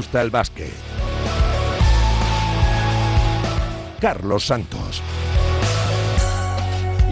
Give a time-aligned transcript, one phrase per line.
[0.00, 0.72] gusta el básquet.
[4.00, 5.02] Carlos Santos.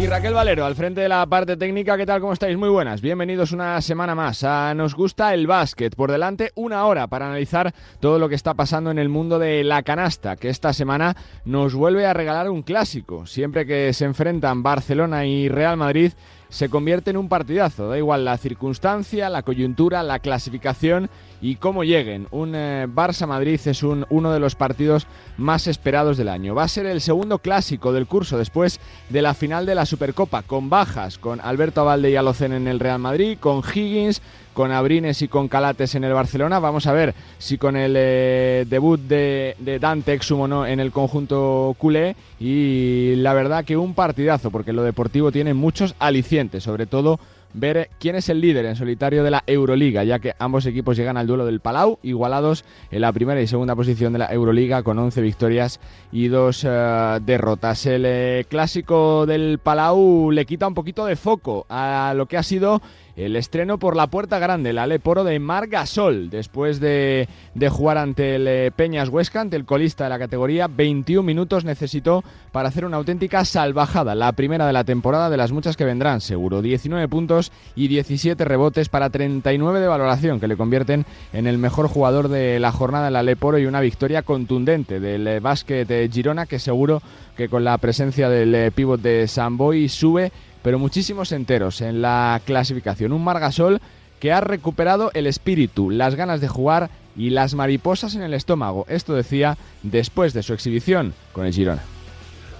[0.00, 2.22] Y Raquel Valero, al frente de la parte técnica, ¿qué tal?
[2.22, 2.56] ¿Cómo estáis?
[2.56, 3.02] Muy buenas.
[3.02, 5.94] Bienvenidos una semana más a Nos gusta el básquet.
[5.96, 9.64] Por delante, una hora para analizar todo lo que está pasando en el mundo de
[9.64, 11.14] la canasta, que esta semana
[11.44, 13.26] nos vuelve a regalar un clásico.
[13.26, 16.12] Siempre que se enfrentan Barcelona y Real Madrid,
[16.48, 17.88] se convierte en un partidazo.
[17.88, 22.26] Da igual la circunstancia, la coyuntura, la clasificación y cómo lleguen.
[22.30, 25.06] Un eh, Barça-Madrid es un, uno de los partidos
[25.36, 26.54] más esperados del año.
[26.54, 30.42] Va a ser el segundo clásico del curso después de la final de la Supercopa,
[30.42, 34.22] con bajas, con Alberto Abalde y Alocen en el Real Madrid, con Higgins,
[34.58, 36.58] con Abrines y con Calates en el Barcelona.
[36.58, 40.90] Vamos a ver si con el eh, debut de, de Dante Exum no en el
[40.90, 42.16] conjunto culé.
[42.40, 47.20] Y la verdad que un partidazo, porque lo deportivo tiene muchos alicientes, sobre todo
[47.54, 51.16] ver quién es el líder en solitario de la Euroliga, ya que ambos equipos llegan
[51.16, 54.98] al duelo del Palau, igualados en la primera y segunda posición de la Euroliga con
[54.98, 55.80] 11 victorias
[56.12, 57.86] y dos eh, derrotas.
[57.86, 62.42] El eh, clásico del Palau le quita un poquito de foco a lo que ha
[62.42, 62.82] sido
[63.18, 68.36] el estreno por la puerta grande, el Aleporo de Margasol, después de, de, jugar ante
[68.36, 72.84] el eh, Peñas Huesca, ante el colista de la categoría, 21 minutos necesitó para hacer
[72.84, 77.08] una auténtica salvajada, la primera de la temporada de las muchas que vendrán, seguro, 19
[77.08, 82.28] puntos y 17 rebotes para 39 de valoración, que le convierten en el mejor jugador
[82.28, 86.60] de la jornada el Aleporo y una victoria contundente del eh, básquet de Girona, que
[86.60, 87.02] seguro
[87.36, 90.30] que con la presencia del eh, pívot de Samboy sube
[90.62, 93.12] pero muchísimos enteros en la clasificación.
[93.12, 93.80] Un Margasol
[94.20, 98.86] que ha recuperado el espíritu, las ganas de jugar y las mariposas en el estómago.
[98.88, 101.82] Esto decía después de su exhibición con el Girona.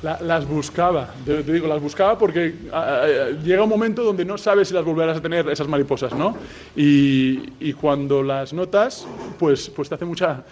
[0.03, 4.39] La, las buscaba, te, digo, las buscaba porque a, a, llega un momento donde no
[4.39, 6.37] sabes si las volverás a tener esas mariposas, ¿no?
[6.77, 9.09] Y, y cuando las notas,
[9.41, 10.45] pues, pues te hace mucha,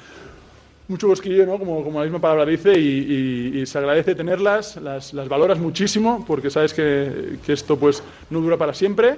[0.89, 1.59] mucho bosquillo, ¿no?
[1.59, 6.73] como, como la misma palabra dice, y, se agradece tenerlas, las, valoras muchísimo, porque sabes
[6.73, 9.17] que, esto pues, no dura para siempre.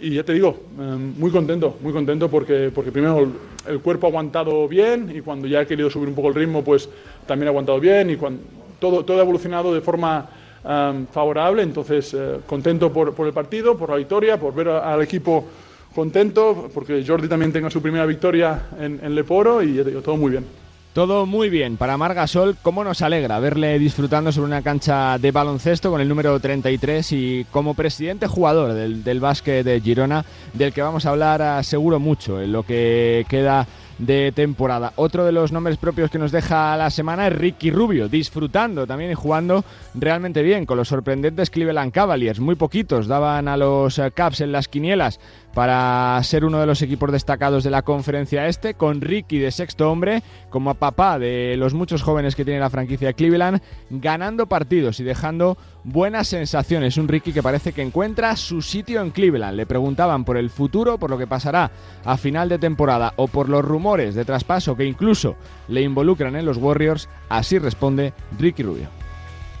[0.00, 3.28] Y ya te digo, eh, muy contento, muy contento porque, porque primero
[3.66, 6.62] el, cuerpo ha aguantado bien y cuando ya he querido subir un poco el ritmo,
[6.62, 6.88] pues
[7.26, 8.40] también ha aguantado bien y cuando,
[8.78, 10.28] todo, todo ha evolucionado de forma
[10.62, 11.62] um, favorable.
[11.62, 15.44] Entonces, eh, contento por, por, el partido, por la victoria, por ver al equipo
[15.92, 20.02] contento, porque Jordi también tenga su primera victoria en, en Leporo y ya te digo,
[20.02, 20.67] todo muy bien.
[20.98, 25.92] Todo muy bien para Margasol, cómo nos alegra verle disfrutando sobre una cancha de baloncesto
[25.92, 30.82] con el número 33 y como presidente jugador del, del básquet de Girona, del que
[30.82, 34.92] vamos a hablar a, seguro mucho en lo que queda de temporada.
[34.96, 39.10] Otro de los nombres propios que nos deja la semana es Ricky Rubio, disfrutando también
[39.10, 39.64] y jugando
[39.94, 42.40] realmente bien con los sorprendentes Cleveland Cavaliers.
[42.40, 45.20] Muy poquitos daban a los Caps en las quinielas
[45.54, 49.90] para ser uno de los equipos destacados de la conferencia este, con Ricky de sexto
[49.90, 53.60] hombre, como papá de los muchos jóvenes que tiene la franquicia de Cleveland,
[53.90, 56.96] ganando partidos y dejando buenas sensaciones.
[56.96, 59.56] Un Ricky que parece que encuentra su sitio en Cleveland.
[59.56, 61.70] Le preguntaban por el futuro, por lo que pasará
[62.04, 65.36] a final de temporada o por los rumores de traspaso que incluso
[65.68, 67.08] le involucran en los Warriors.
[67.28, 68.88] Así responde Ricky Rubio.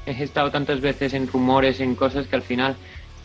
[0.06, 2.76] He estado tantas veces en rumores, en cosas que al final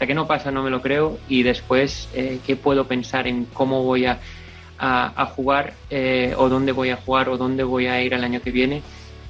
[0.07, 3.83] que no pasa no me lo creo y después eh, qué puedo pensar en cómo
[3.83, 4.19] voy a,
[4.77, 8.41] a, jugar eh, o dónde voy a jugar o dónde voy a ir el año
[8.41, 8.81] que viene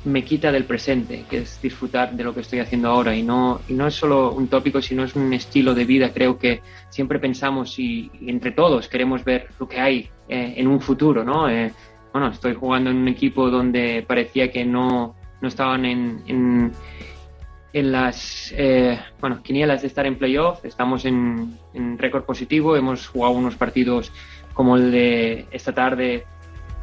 [0.06, 3.16] me quita del presente, que es disfrutar de lo que estoy haciendo ahora.
[3.16, 6.12] Y no, y no es solo un tópico, sino es un estilo de vida.
[6.14, 10.82] Creo que siempre pensamos y, entre todos queremos ver lo que hay eh, en un
[10.82, 11.48] futuro, ¿no?
[12.12, 16.72] Bueno, estoy jugando en un equipo donde parecía que no, no estaban en,
[17.74, 20.64] en las eh, bueno, quinielas de estar en playoff.
[20.64, 22.78] Estamos en, en récord positivo.
[22.78, 24.12] Hemos jugado unos partidos
[24.54, 26.26] como el de esta tarde,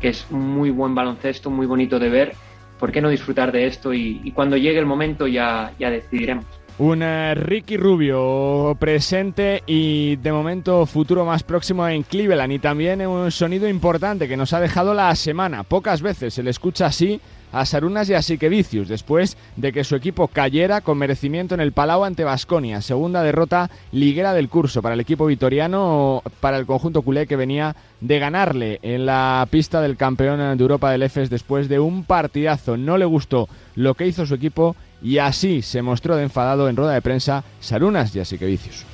[0.00, 2.34] que es muy buen baloncesto, muy bonito de ver
[2.80, 3.92] ¿por qué no disfrutar de esto?
[3.92, 6.46] Y, y cuando llegue el momento ya, ya decidiremos.
[6.78, 13.06] Un uh, Ricky Rubio presente y de momento futuro más próximo en Cleveland y también
[13.06, 15.62] un sonido importante que nos ha dejado la semana.
[15.62, 17.20] Pocas veces se le escucha así
[17.52, 21.72] a Sarunas y a Siquevicius después de que su equipo cayera con merecimiento en el
[21.72, 22.80] Palau ante Basconia.
[22.80, 27.76] Segunda derrota liguera del curso para el equipo vitoriano, para el conjunto culé que venía
[28.00, 32.76] de ganarle en la pista del campeón de Europa del EFES después de un partidazo.
[32.76, 36.76] No le gustó lo que hizo su equipo y así se mostró de enfadado en
[36.76, 38.84] rueda de prensa Sarunas y a Siquevicius.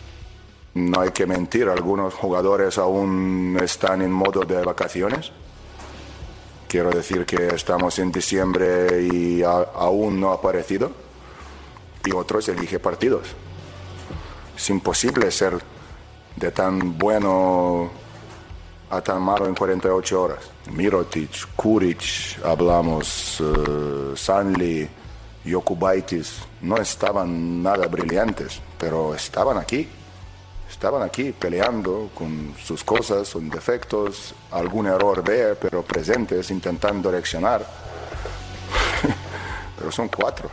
[0.74, 5.32] No hay que mentir, algunos jugadores aún están en modo de vacaciones
[6.68, 10.90] Quiero decir que estamos en diciembre y a, aún no ha aparecido.
[12.04, 13.28] Y otros elige partidos.
[14.56, 15.58] Es imposible ser
[16.36, 17.90] de tan bueno
[18.90, 20.50] a tan malo en 48 horas.
[20.72, 22.02] Mirotic, Kuric,
[22.44, 24.88] hablamos, uh, Sanli,
[25.44, 29.88] Yokubaitis, no estaban nada brillantes, pero estaban aquí.
[30.76, 37.62] Estaban aquí peleando con sus cosas, sus defectos, algún error ve, pero presentes, intentando reaccionar.
[39.78, 40.50] pero son cuatro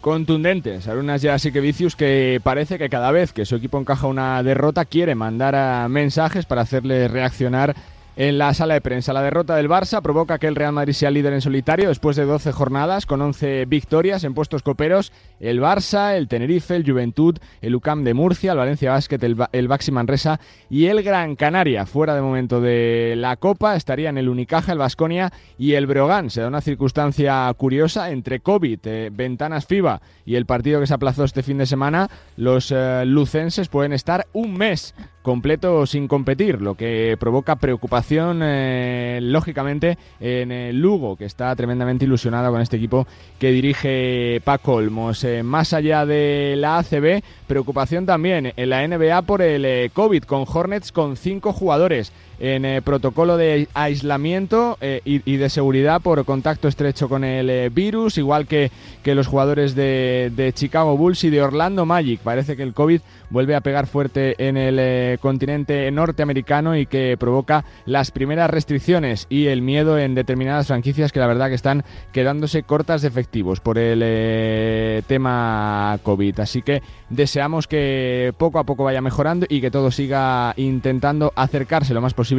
[0.00, 0.88] contundentes.
[0.88, 1.60] Arunas ya sí que
[1.96, 6.62] que parece que cada vez que su equipo encaja una derrota quiere mandar mensajes para
[6.62, 7.76] hacerle reaccionar
[8.16, 9.12] en la sala de prensa.
[9.12, 12.24] La derrota del Barça provoca que el Real Madrid sea líder en solitario después de
[12.24, 15.12] 12 jornadas con 11 victorias en puestos coperos.
[15.40, 19.68] El Barça, el Tenerife, el Juventud, el UCAM de Murcia, el Valencia Basket, el, el
[19.68, 21.86] Baxi Manresa y el Gran Canaria.
[21.86, 26.30] Fuera de momento de la Copa estarían el Unicaja, el Vasconia y el Breogán.
[26.30, 30.94] Se da una circunstancia curiosa entre COVID, eh, ventanas FIBA y el partido que se
[30.94, 32.08] aplazó este fin de semana.
[32.36, 39.20] Los eh, lucenses pueden estar un mes completo sin competir, lo que provoca preocupación, eh,
[39.22, 43.06] lógicamente, en el Lugo, que está tremendamente ilusionado con este equipo
[43.38, 45.24] que dirige Paco Olmos.
[45.24, 50.24] Eh, más allá de la ACB, preocupación también en la NBA por el eh, COVID,
[50.24, 56.24] con Hornets con cinco jugadores en eh, protocolo de aislamiento eh, y, de seguridad por
[56.24, 58.72] contacto estrecho con el eh, virus, igual que,
[59.04, 62.18] que los jugadores de, de, Chicago Bulls y de Orlando Magic.
[62.18, 63.00] Parece que el COVID
[63.30, 69.46] vuelve a pegar fuerte en el continente norteamericano y que provoca las primeras restricciones y
[69.46, 73.78] el miedo en determinadas franquicias que la verdad que están quedándose cortas de efectivos por
[73.78, 76.40] el tema COVID.
[76.40, 81.94] Así que deseamos que poco a poco vaya mejorando y que todo siga intentando acercarse
[81.94, 82.31] lo más posible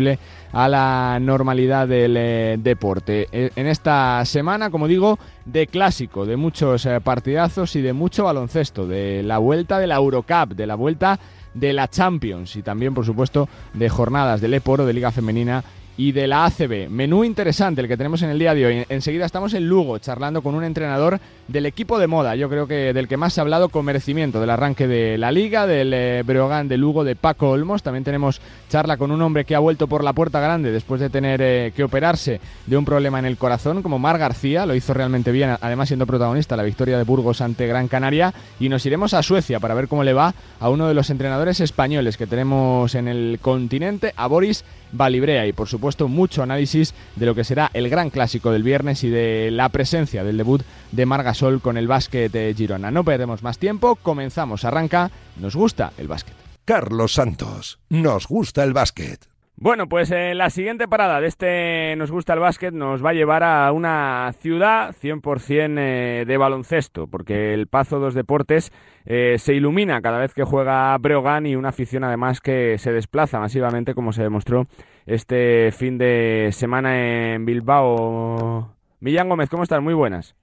[0.52, 3.28] a la normalidad del eh, deporte.
[3.32, 8.26] E, en esta semana, como digo, de clásico, de muchos eh, partidazos y de mucho
[8.26, 11.20] baloncesto, de la vuelta de la Eurocup, de la vuelta
[11.54, 15.64] de la Champions y también, por supuesto, de jornadas del Eporo de Liga Femenina
[15.98, 16.90] y de la ACB.
[16.90, 18.86] Menú interesante el que tenemos en el día de hoy.
[18.90, 22.94] Enseguida estamos en Lugo charlando con un entrenador del equipo de moda, yo creo que
[22.94, 26.24] del que más se ha hablado con merecimiento, del arranque de la liga, del eh,
[26.26, 27.84] Breogán de Lugo, de Paco Olmos.
[27.84, 31.10] También tenemos charla con un hombre que ha vuelto por la puerta grande después de
[31.10, 34.94] tener eh, que operarse de un problema en el corazón, como Mar García, lo hizo
[34.94, 38.34] realmente bien, además siendo protagonista la victoria de Burgos ante Gran Canaria.
[38.60, 41.60] Y nos iremos a Suecia para ver cómo le va a uno de los entrenadores
[41.60, 44.64] españoles que tenemos en el continente, a Boris
[44.94, 45.46] Valibrea.
[45.46, 49.10] Y por supuesto, mucho análisis de lo que será el gran clásico del viernes y
[49.10, 52.92] de la presencia del debut de Margasol con el básquet de Girona.
[52.92, 56.36] No perdemos más tiempo, comenzamos, arranca, nos gusta el básquet.
[56.66, 59.33] Carlos Santos, nos gusta el básquet.
[59.56, 63.14] Bueno, pues eh, la siguiente parada de este Nos gusta el básquet nos va a
[63.14, 68.72] llevar a una ciudad 100% eh, de baloncesto, porque el Pazo dos Deportes
[69.06, 73.40] eh, se ilumina cada vez que juega Breogán y una afición además que se desplaza
[73.40, 74.64] masivamente, como se demostró
[75.06, 78.76] este fin de semana en Bilbao.
[79.00, 79.82] Millán Gómez, ¿cómo estás?
[79.82, 80.36] Muy buenas.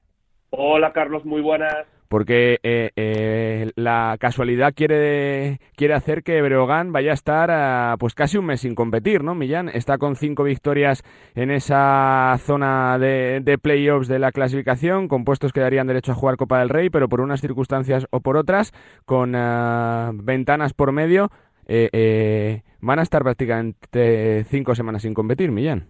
[0.50, 1.86] Hola Carlos, muy buenas.
[2.10, 8.36] Porque eh, eh, la casualidad quiere, quiere hacer que Breogán vaya a estar pues casi
[8.36, 9.34] un mes sin competir, ¿no?
[9.34, 11.04] Millán está con cinco victorias
[11.36, 16.16] en esa zona de, de playoffs de la clasificación, con puestos que darían derecho a
[16.16, 18.72] jugar Copa del Rey, pero por unas circunstancias o por otras,
[19.04, 21.30] con uh, ventanas por medio,
[21.66, 25.86] eh, eh, van a estar prácticamente cinco semanas sin competir, Millán.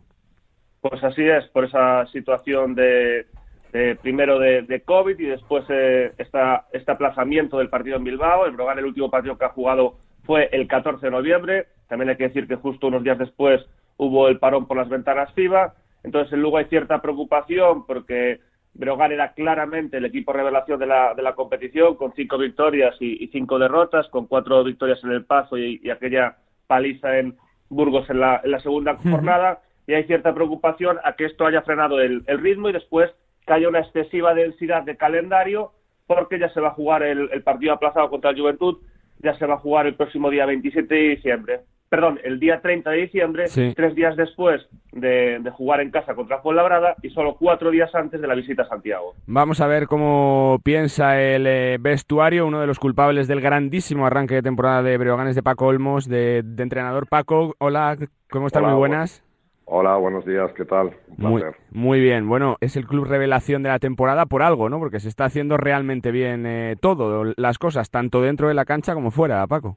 [0.81, 3.27] Pues así es, por esa situación de
[3.73, 8.47] de, primero de, de, COVID y después eh, esta, este aplazamiento del partido en Bilbao.
[8.47, 11.67] El Brogan, el último partido que ha jugado fue el 14 de noviembre.
[11.89, 13.65] También hay que decir que justo unos días después
[13.97, 15.75] hubo el parón por las ventanas FIBA.
[16.03, 18.41] Entonces, luego hay cierta preocupación porque
[18.75, 23.23] Brogan era claramente el equipo revelación de la, de la competición, con cinco victorias y,
[23.25, 26.37] y, cinco derrotas, con cuatro victorias en el Pazo y, y aquella
[26.67, 27.37] paliza en
[27.69, 29.61] Burgos en la, en la segunda jornada.
[29.87, 33.11] Y hay cierta preocupación a que esto haya frenado el, el ritmo y después
[33.51, 35.73] que haya una excesiva densidad de calendario
[36.07, 38.79] porque ya se va a jugar el, el, partido aplazado contra el Juventud,
[39.19, 41.61] ya se va a jugar el próximo día 27 de diciembre.
[41.89, 43.73] Perdón, el día 30 de diciembre, sí.
[43.75, 48.21] tres días después de, de, jugar en casa contra Fuenlabrada y solo cuatro días antes
[48.21, 49.15] de la visita a Santiago.
[49.27, 54.37] Vamos a ver cómo piensa el eh, vestuario, uno de los culpables del grandísimo arranque
[54.37, 57.57] de temporada de Breoganes de Paco Olmos, de, de entrenador Paco.
[57.59, 57.97] Hola,
[58.31, 58.65] ¿cómo están?
[58.65, 59.25] Muy buenas.
[59.73, 60.91] Hola, buenos días, ¿qué tal?
[61.17, 64.81] Muy, muy, bien, bueno, es el club revelación de la temporada por algo, ¿no?
[64.81, 68.95] Porque se está haciendo realmente bien eh, todo, las cosas, tanto dentro de la cancha
[68.95, 69.77] como fuera, Paco.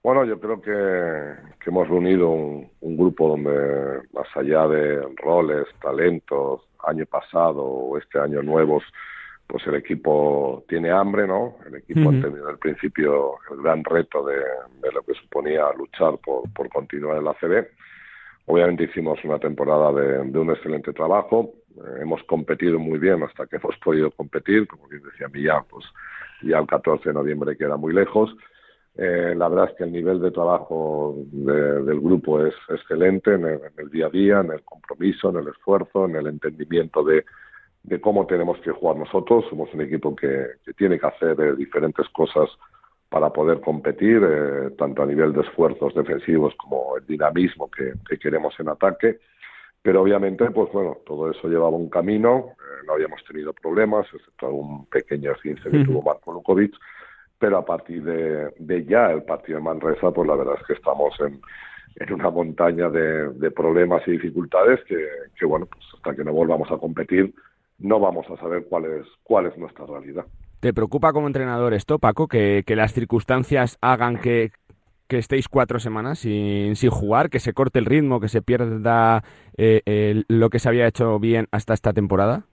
[0.00, 0.70] Bueno, yo creo que,
[1.58, 7.98] que hemos reunido un, un, grupo donde, más allá de roles, talentos, año pasado o
[7.98, 8.84] este año nuevos,
[9.48, 11.56] pues el equipo tiene hambre, ¿no?
[11.66, 12.18] El equipo uh -huh.
[12.20, 16.68] ha tenido al principio el gran reto de, de, lo que suponía luchar por, por
[16.68, 17.66] continuar en la CB
[18.46, 23.56] Obviamente hicimos una temporada de, un excelente trabajo, eh, hemos competido muy bien hasta que
[23.62, 25.84] hemos podido competir, como bien decía Millán, pues
[26.42, 28.34] ya el 14 de noviembre queda muy lejos.
[28.96, 33.90] Eh, la verdad es que el nivel de trabajo del grupo es excelente en el,
[33.90, 37.24] día a día, en el compromiso, en el esfuerzo, en el entendimiento de,
[38.00, 39.46] cómo tenemos que jugar nosotros.
[39.50, 40.46] Somos un equipo que,
[40.76, 42.48] tiene que hacer eh, diferentes cosas
[43.14, 48.58] para poder competir, eh, tanto a nivel de esfuerzos defensivos como el dinamismo que, queremos
[48.58, 49.20] en ataque.
[49.80, 54.86] Pero obviamente, pues bueno, todo eso llevaba un camino, no habíamos tenido problemas, excepto un
[54.86, 56.74] pequeño esguince que tuvo Marco Lukovic
[57.38, 61.14] pero a partir de, ya el partido de Manresa, pues la verdad es que estamos
[61.20, 61.40] en,
[62.12, 67.32] una montaña de, problemas y dificultades que, bueno, pues hasta que no volvamos a competir
[67.78, 70.26] no vamos a saber cuál es, cuál es nuestra realidad.
[70.64, 74.50] ¿Te preocupa como entrenador esto, Paco, que, las circunstancias hagan que,
[75.10, 79.22] estéis cuatro semanas sin, sin, jugar, que se corte el ritmo, que se pierda
[79.58, 82.44] eh, lo que se había hecho bien hasta esta temporada,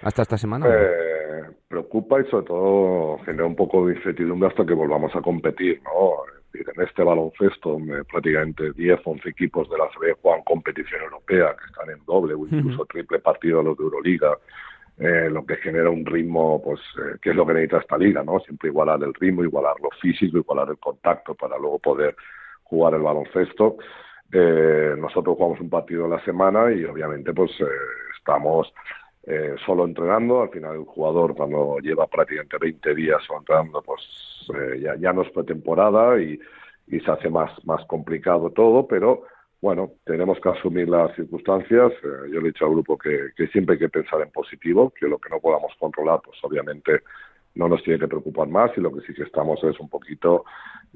[0.00, 0.66] hasta esta semana?
[0.66, 5.82] Eh, preocupa y sobre todo genera un poco de incertidumbre hasta que volvamos a competir,
[5.82, 6.14] ¿no?
[6.54, 7.78] en este baloncesto
[8.10, 12.46] prácticamente 10, 11 equipos de la CB juegan competición europea, que están en doble o
[12.46, 14.38] incluso triple partido a los de Euroliga,
[15.00, 18.24] eh, lo que genera un ritmo, pues, eh, que es lo que necesita esta liga,
[18.24, 18.40] ¿no?
[18.40, 22.16] Siempre igualar el ritmo, igualar lo físico, igualar el contacto para luego poder
[22.64, 23.76] jugar el baloncesto.
[24.32, 27.52] Eh, nosotros jugamos un partido a la semana y obviamente pues
[28.18, 28.72] estamos
[29.24, 30.42] eh, solo entrenando.
[30.42, 34.02] Al final el jugador cuando lleva prácticamente 20 días entrenando, pues
[34.80, 36.40] ya, ya no es pretemporada y,
[36.88, 39.22] y se hace más, más complicado todo, pero
[39.60, 41.92] bueno, tenemos que asumir las circunstancias.
[41.92, 44.92] Eh, yo le he dicho al grupo que, que, siempre hay que pensar en positivo,
[44.98, 47.02] que lo que no podamos controlar, pues obviamente
[47.54, 50.44] no nos tiene que preocupar más y lo que sí que estamos es un poquito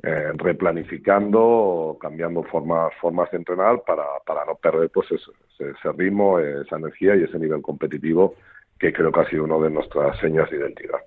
[0.02, 6.76] eh, replanificando, cambiando formas, formas de entrenar para, para no perder pues ese, ritmo, esa
[6.76, 8.34] energía y ese nivel competitivo
[8.78, 10.98] que creo que ha sido uno de nuestras señas de identidad.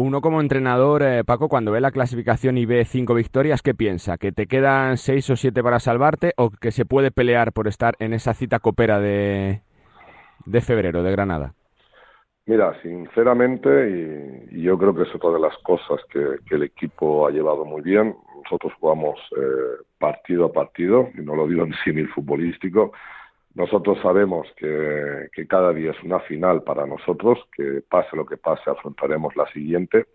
[0.00, 4.16] Uno como entrenador, eh, Paco, cuando ve la clasificación y ve cinco victorias, ¿qué piensa?
[4.16, 7.96] ¿Que te quedan seis o siete para salvarte o que se puede pelear por estar
[7.98, 9.62] en esa cita copera de,
[10.46, 11.54] de febrero de Granada?
[12.46, 17.32] Mira, sinceramente, y, yo creo que es otra de las cosas que, el equipo ha
[17.32, 18.14] llevado muy bien.
[18.44, 22.92] Nosotros jugamos eh, partido a partido, y no lo digo en símil futbolístico.
[23.58, 28.70] Nosotros sabemos que, cada día es una final para nosotros, que pase lo que pase,
[28.70, 30.06] afrontaremos la siguiente.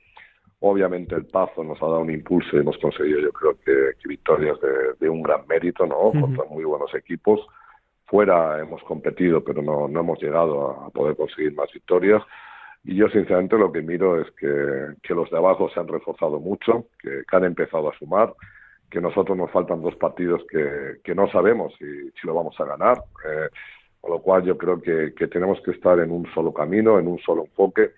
[0.62, 4.58] Obviamente el Pazo nos ha dado un impulso y hemos conseguido, yo creo que, victorias
[4.98, 6.14] de, un gran mérito, ¿no?
[6.18, 7.46] Contra muy buenos equipos
[8.06, 12.24] fuera hemos competido, pero no, no hemos llegado a poder conseguir más victorias.
[12.86, 16.40] Y yo sinceramente lo que miro es que, que los de abajo se han reforzado
[16.40, 18.34] mucho, que, han empezado a sumar,
[18.94, 22.66] que nosotros nos faltan dos partidos que, que no sabemos si, si, lo vamos a
[22.66, 22.98] ganar.
[23.26, 23.50] Eh,
[24.00, 27.08] con lo cual yo creo que, que, tenemos que estar en un solo camino, en
[27.08, 27.92] un solo enfoque,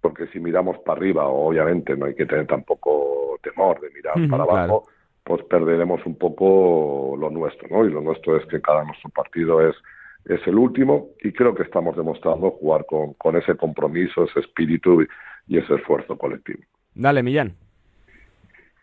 [0.00, 4.44] porque si miramos para arriba, obviamente no hay que tener tampoco temor de mirar para
[4.44, 4.84] abajo
[5.28, 7.84] pues perderemos un poco lo nuestro, ¿no?
[7.84, 9.76] Y lo nuestro es que cada nuestro partido es,
[10.24, 15.02] es el último y creo que estamos demostrando jugar con, con ese compromiso, ese espíritu
[15.46, 16.62] y, ese esfuerzo colectivo.
[16.94, 17.54] Dale, Millán.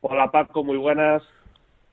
[0.02, 1.24] Hola Paco, muy buenas.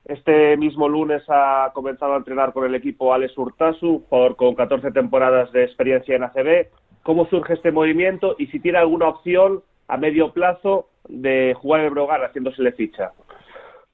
[0.05, 4.91] Este mismo lunes ha comenzado a entrenar con el equipo Alex Urtasu, jugador con 14
[4.91, 6.67] temporadas de experiencia en ACB.
[7.03, 11.91] ¿Cómo surge este movimiento y si tiene alguna opción a medio plazo de jugar el
[11.91, 13.11] Brogar haciéndosele ficha?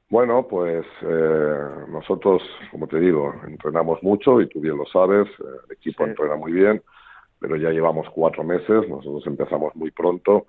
[0.09, 5.43] Bueno, pues eh, nosotros, como te digo, entrenamos mucho y tú bien lo sabes, eh,
[5.67, 6.81] el equipo entrena muy bien,
[7.39, 10.47] pero ya llevamos cuatro meses, nosotros empezamos muy pronto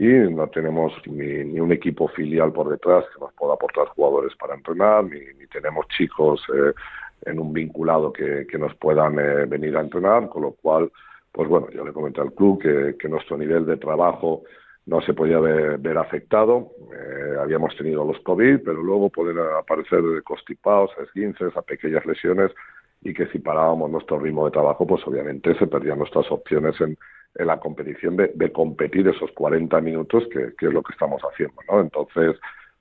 [0.00, 4.54] y no tenemos ni, un equipo filial por detrás que nos pueda aportar jugadores para
[4.54, 5.20] entrenar, ni,
[5.52, 6.72] tenemos chicos eh,
[7.26, 9.16] en un vinculado que, nos puedan
[9.48, 10.90] venir a entrenar, con lo cual,
[11.30, 14.42] pues bueno, yo le comenté al club que, que nuestro nivel de trabajo
[14.86, 16.72] no se podía ver, afectado.
[16.92, 22.50] Eh, habíamos tenido los COVID, pero luego pueden aparecer constipados, esguinces, a pequeñas lesiones
[23.02, 26.96] y que si parábamos nuestro ritmo de trabajo, pues obviamente se perdían nuestras opciones en,
[27.34, 31.80] la competición de, competir esos 40 minutos, que, es lo que estamos haciendo, ¿no?
[31.80, 32.36] Entonces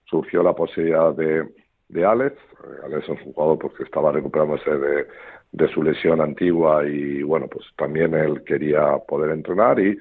[0.06, 1.48] surgió la posibilidad de,
[1.88, 2.36] de Alex.
[2.36, 5.08] Eh, Alex es un jugador pues, que estaba recuperándose de,
[5.52, 9.98] de su lesión antigua y, bueno, pues también él quería poder entrenar y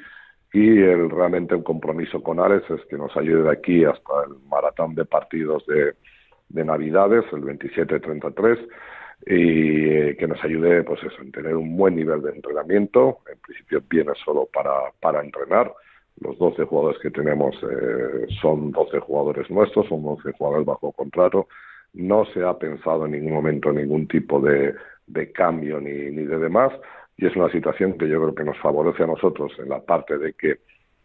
[0.53, 4.37] y el, realmente el compromiso con Alex es que nos ayude de aquí hasta el
[4.49, 5.95] maratón de partidos de,
[6.49, 8.69] de Navidades, el 27-33,
[9.31, 13.19] y que nos ayude pues eso, en tener un buen nivel de entrenamiento.
[13.31, 15.73] En principio viene solo para, para entrenar.
[16.21, 21.49] Los 12 jugadores que tenemos eh, son 12 jugadores nuestros, son 12 jugadores bajo contrato.
[21.93, 24.75] no se ha pensado en ningún momento en ningún tipo de,
[25.35, 26.73] cambio ni, ni de demás
[27.19, 30.17] y es una situación que yo creo que nos favorece a nosotros en la parte
[30.19, 30.61] de que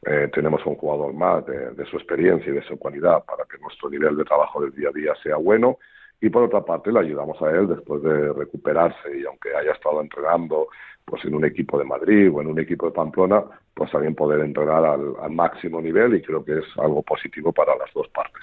[0.06, 3.90] eh, tenemos un jugador más de, su experiencia y de su cualidad para que nuestro
[3.90, 5.80] nivel de trabajo del día a día sea bueno
[6.24, 10.00] y por otra parte le ayudamos a él después de recuperarse y aunque haya estado
[10.00, 10.70] entrenando
[11.04, 14.40] pues en un equipo de Madrid o en un equipo de Pamplona pues también poder
[14.40, 18.42] entrenar al, máximo nivel y creo que es algo positivo para las dos partes.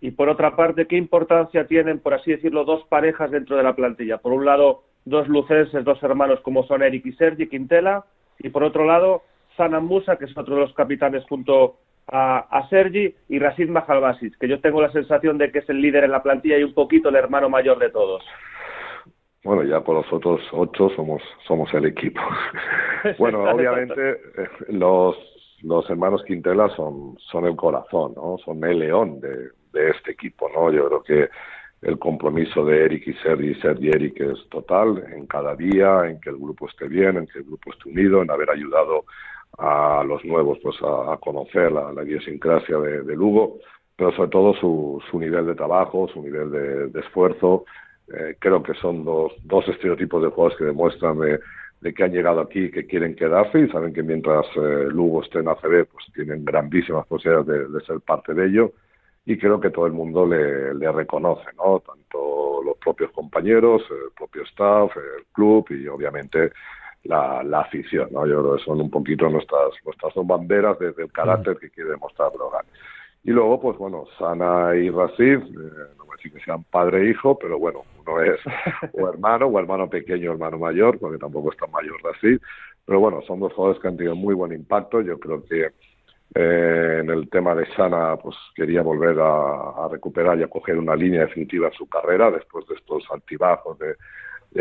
[0.00, 3.76] Y por otra parte, ¿qué importancia tienen, por así decirlo, dos parejas dentro de la
[3.76, 4.18] plantilla?
[4.18, 8.06] Por un lado, dos lucenses, dos hermanos como son Eric y Sergi Quintela,
[8.40, 9.22] y por otro lado,
[9.56, 11.76] Sanan Musa, que es otro de los capitanes junto
[12.08, 16.04] a, Sergi, y Rasid Mahalbasic, que yo tengo la sensación de que es el líder
[16.04, 18.24] en la plantilla y un poquito el hermano mayor de todos.
[19.42, 22.20] Bueno, ya con los otros ocho somos, somos el equipo.
[23.18, 24.20] bueno, obviamente
[24.68, 25.16] los,
[25.62, 28.38] los hermanos Quintela son, son el corazón, ¿no?
[28.44, 30.72] Son el león de, de este equipo, ¿no?
[30.72, 31.30] Yo creo que
[31.82, 36.20] el compromiso de Eric y Sergi, Sergi y Eric es total en cada día, en
[36.20, 39.04] que el grupo esté bien, en que el grupo esté unido, en haber ayudado
[39.58, 43.58] a los nuevos pues a, conocer la, idiosincrasia de, Lugo,
[43.96, 46.50] pero sobre todo su, su nivel de trabajo, su nivel
[46.92, 47.64] de, esfuerzo.
[48.08, 51.40] Eh, creo que son dos, dos estereotipos de juegos que demuestran de,
[51.94, 55.48] que han llegado aquí, que quieren quedarse y saben que mientras eh, Lugo esté en
[55.48, 58.72] ACB, pues tienen grandísimas posibilidades de, ser parte de ello
[59.24, 61.80] y creo que todo el mundo le, reconoce, ¿no?
[61.80, 66.52] Tanto los propios compañeros, el propio staff, el club y obviamente
[67.06, 68.26] la, la afición, ¿no?
[68.26, 71.90] Yo creo que son un poquito nuestras nuestras dos banderas desde el carácter que quiere
[71.90, 72.64] demostrar Brogan.
[73.24, 77.02] Y luego, pues bueno, Sana y Rasid, eh, no voy a decir que sean padre
[77.02, 78.40] e hijo, pero bueno, uno es
[78.92, 82.38] o hermano, o hermano pequeño, o hermano mayor, porque tampoco es tan mayor Rasid,
[82.84, 85.72] pero bueno, son dos jugadores que han tenido muy buen impacto, yo creo que
[86.34, 90.94] eh, en el tema de Sana, pues quería volver a, recuperar y a coger una
[90.94, 93.94] línea definitiva en su carrera después de estos altibajos de,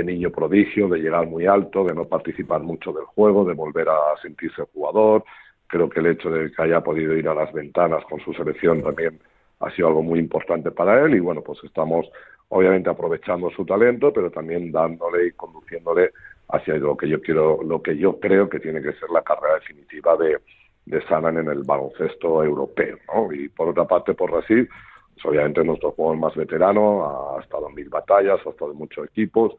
[0.04, 4.00] niño prodigio, de llegar muy alto, de no participar mucho del juego, de volver a
[4.22, 5.24] sentirse jugador.
[5.68, 8.84] Creo que el hecho de que haya podido ir a las ventanas con su selección
[8.84, 9.20] también
[9.60, 12.08] ha sido algo muy importante para él y bueno, pues estamos
[12.50, 16.12] obviamente aprovechando su talento, pero también dándole y conduciéndole
[16.50, 19.56] hacia lo que yo quiero, lo que yo creo que tiene que ser la carrera
[19.56, 20.40] definitiva de,
[20.86, 22.98] de Sanan en el baloncesto europeo.
[23.14, 23.34] ¿no?
[23.34, 24.70] Y por otra parte, por Brasil,
[25.14, 29.08] pues obviamente nuestro jugador más veterano, ha estado en mil batallas, ha estado en muchos
[29.08, 29.56] equipos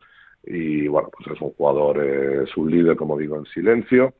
[0.46, 4.14] y bueno, pues es un jugador, eh, es un líder, como digo, en silencio.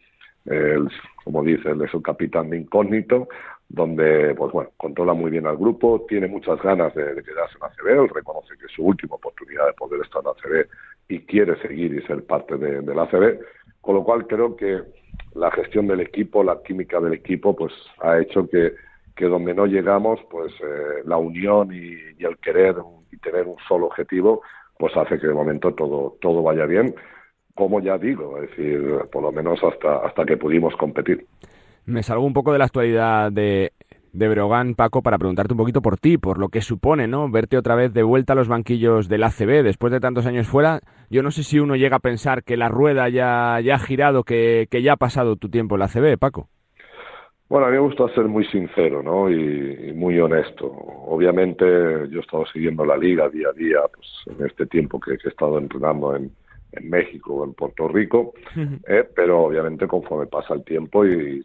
[1.25, 3.29] como dice, él es un capitán de incógnito,
[3.69, 8.03] donde, pues bueno, controla muy bien al grupo, tiene muchas ganas de, quedarse en ACB,
[8.03, 10.69] él reconoce que es su última oportunidad de poder estar en ACB
[11.09, 13.41] y quiere seguir y ser parte de, del ACB,
[13.81, 14.83] con lo cual creo que
[15.35, 18.75] la gestión del equipo, la química del equipo, pues ha hecho que,
[19.15, 22.77] que donde no llegamos, pues eh, la unión y, el querer
[23.13, 24.43] y tener un solo objetivo,
[24.79, 26.95] pues hace que de momento todo, todo vaya bien,
[27.55, 31.27] como ya digo, es decir, por lo menos hasta, hasta que pudimos competir.
[31.87, 33.73] Me salgo un poco de la actualidad de
[34.17, 37.31] de Brogan, Paco, para preguntarte un poquito por ti, por lo que supone, ¿no?
[37.31, 40.81] Verte otra vez de vuelta a los banquillos del ACB después de tantos años fuera.
[41.11, 44.25] Yo no sé si uno llega a pensar que la rueda ya, ya ha girado,
[44.25, 46.49] que, ya ha pasado tu tiempo en la ACB, Paco.
[47.49, 49.31] Bueno, a mí me gusta ser muy sincero, ¿no?
[49.31, 50.67] Y, muy honesto.
[50.67, 51.65] Obviamente
[52.11, 55.29] yo he estado siguiendo la liga día a día, pues en este tiempo que, he
[55.29, 56.31] estado entrenando en,
[56.73, 58.35] en México o en Puerto Rico,
[58.89, 61.45] eh, pero obviamente conforme pasa el tiempo y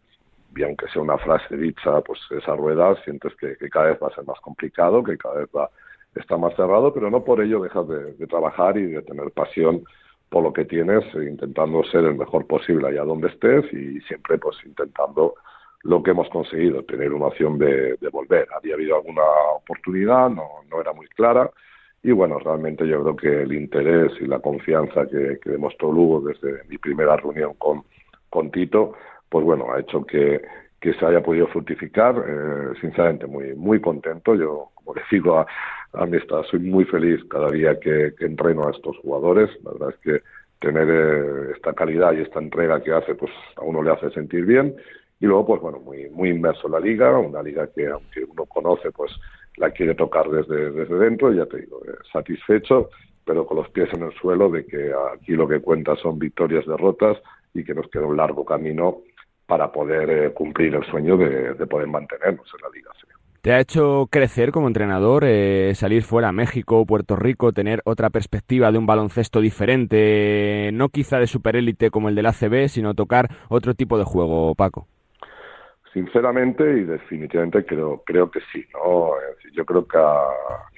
[0.55, 4.15] y aunque sea una frase dicha, pues esa rueda sientes que, cada vez va a
[4.15, 5.69] ser más complicado, que cada vez va
[6.13, 9.83] está más cerrado, pero no por ello dejas de, trabajar y de tener pasión
[10.27, 14.57] por lo que tienes, intentando ser el mejor posible allá donde estés y siempre pues
[14.65, 15.35] intentando
[15.83, 18.47] lo que hemos conseguido, tener una opción de, volver.
[18.55, 19.23] Había habido alguna
[19.55, 21.49] oportunidad, no, no era muy clara,
[22.03, 26.21] y bueno, realmente yo creo que el interés y la confianza que, que demostró Lugo
[26.21, 27.83] desde mi primera reunión con,
[28.29, 28.93] con Tito,
[29.29, 30.41] pues bueno, ha hecho que,
[30.81, 32.15] que se haya podido fructificar.
[32.27, 34.35] Eh, sinceramente, muy, muy contento.
[34.35, 35.45] Yo, como le digo a,
[35.93, 36.17] a mi
[36.49, 39.49] soy muy feliz cada día que, entreno a estos jugadores.
[39.63, 40.23] La verdad es que
[40.59, 44.45] tener eh, esta calidad y esta entrega que hace, pues a uno le hace sentir
[44.45, 44.75] bien.
[45.21, 48.45] Y luego, pues bueno, muy, muy inmerso en la liga, una liga que aunque uno
[48.45, 49.11] conoce, pues
[49.57, 52.89] la quiere tocar desde, desde dentro, ya te digo, eh, satisfecho,
[53.23, 56.65] pero con los pies en el suelo de que aquí lo que cuenta son victorias,
[56.65, 57.17] derrotas,
[57.53, 59.01] y que nos queda un largo camino
[59.45, 62.89] para poder eh, cumplir el sueño de, poder mantenernos en la Liga
[63.41, 68.11] ¿Te ha hecho crecer como entrenador, eh, salir fuera a México, Puerto Rico, tener otra
[68.11, 73.29] perspectiva de un baloncesto diferente, no quizá de superélite como el del ACB, sino tocar
[73.49, 74.87] otro tipo de juego, Paco?
[75.93, 79.11] Sinceramente y definitivamente creo creo que sí no
[79.53, 80.25] yo creo que a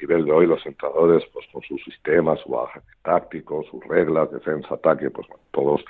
[0.02, 2.58] nivel de hoy los entrenadores pues con sus sistemas su
[3.04, 5.84] táctico sus reglas defensa ataque pues todos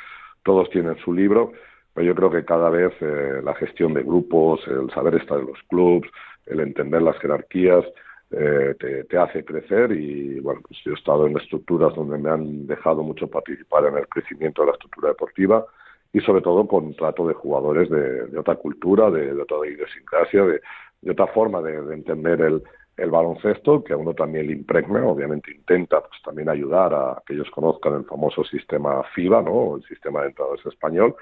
[0.43, 1.53] todos tienen su libro
[1.93, 5.47] pero yo creo que cada vez eh, la gestión de grupos el saber estar en
[5.47, 6.09] los clubs
[6.45, 7.85] el entender las jerarquías
[8.31, 12.29] eh, te, te, hace crecer y bueno pues yo he estado en estructuras donde me
[12.29, 15.65] han dejado mucho participar en el crecimiento de la estructura deportiva
[16.13, 20.61] y sobre todo con trato de jugadores de, otra cultura, de, de, otra idiosincrasia, de,
[21.11, 26.21] otra forma de, entender el, baloncesto, que a uno también le impregna, obviamente intenta pues
[26.23, 29.77] también ayudar a que ellos conozcan el famoso sistema FIBA, ¿no?
[29.77, 31.15] el sistema de entradas español,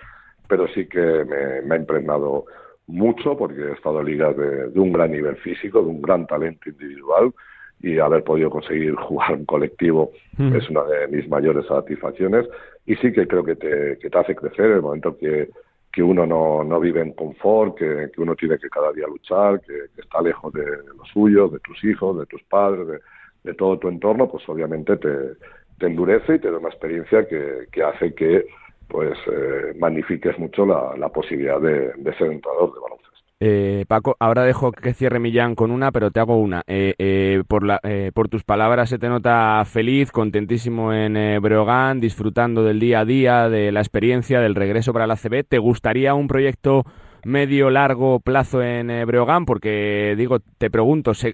[0.47, 2.45] pero sí que me, me ha impregnado
[2.88, 6.69] mucho porque he estado en ligas de, un gran nivel físico, de un gran talento
[6.69, 7.34] individual
[7.82, 12.48] y haber podido conseguir jugar en colectivo es una de mis mayores satisfacciones
[12.86, 15.50] y sí que creo que te, que te hace crecer el momento que,
[15.91, 19.62] que uno no, no vive en confort, que, que uno tiene que cada día luchar,
[19.62, 20.65] que, está lejos de,
[20.98, 23.00] los suyos, de tus hijos, de tus padres, de,
[23.44, 25.36] de todo tu entorno, pues obviamente te,
[25.78, 28.46] te endurece y te da una experiencia que, que hace que
[28.88, 33.11] pues eh, magnifiques mucho la, la posibilidad de, de ser entrenador de baloncesto.
[33.43, 36.62] Eh, Paco, ahora dejo que cierre Millán con una, pero te hago una.
[36.67, 37.82] Eh, eh, por, la,
[38.13, 43.49] por tus palabras se te nota feliz, contentísimo en Breogán, disfrutando del día a día,
[43.49, 45.43] de la experiencia, del regreso para la CB.
[45.43, 46.86] ¿Te gustaría un proyecto
[47.25, 49.45] medio, largo plazo en Breogán?
[49.45, 51.34] Porque, digo, te pregunto, se,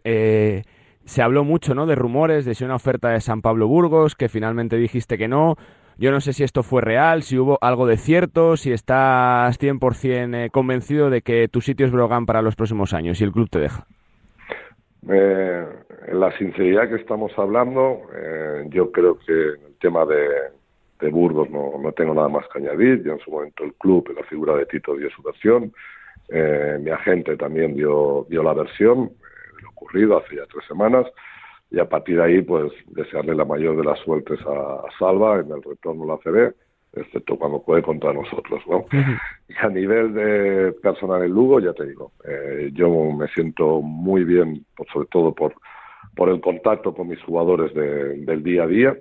[1.03, 1.87] se habló mucho ¿no?
[1.87, 5.57] de rumores, de si una oferta de San Pablo Burgos, que finalmente dijiste que no.
[5.99, 10.35] Yo no sé si esto fue real, si hubo algo de cierto, si estás 100%
[10.35, 13.49] eh, convencido de que tu sitio es Brogan para los próximos años y el club
[13.49, 13.87] te deja.
[15.09, 15.65] Eh,
[16.07, 21.73] en la sinceridad que estamos hablando, eh, yo creo que el tema de, Burgos no,
[21.81, 23.03] no, tengo nada más que añadir.
[23.03, 25.71] Ya en su momento el club, la figura de Tito dio su versión.
[26.29, 31.07] Eh, mi agente también dio, dio la versión de lo ocurrido hace ya tres semanas
[31.69, 35.51] y a partir de ahí, pues desearle la mayor de las suertes a, Salva en
[35.51, 36.53] el retorno a la CB,
[36.93, 38.85] excepto cuando juegue contra nosotros, ¿no?
[39.49, 44.23] Y a nivel de personal en Lugo, ya te digo, eh, yo me siento muy
[44.23, 45.53] bien, por, sobre todo por,
[46.15, 48.97] por el contacto con mis jugadores de, del día a día.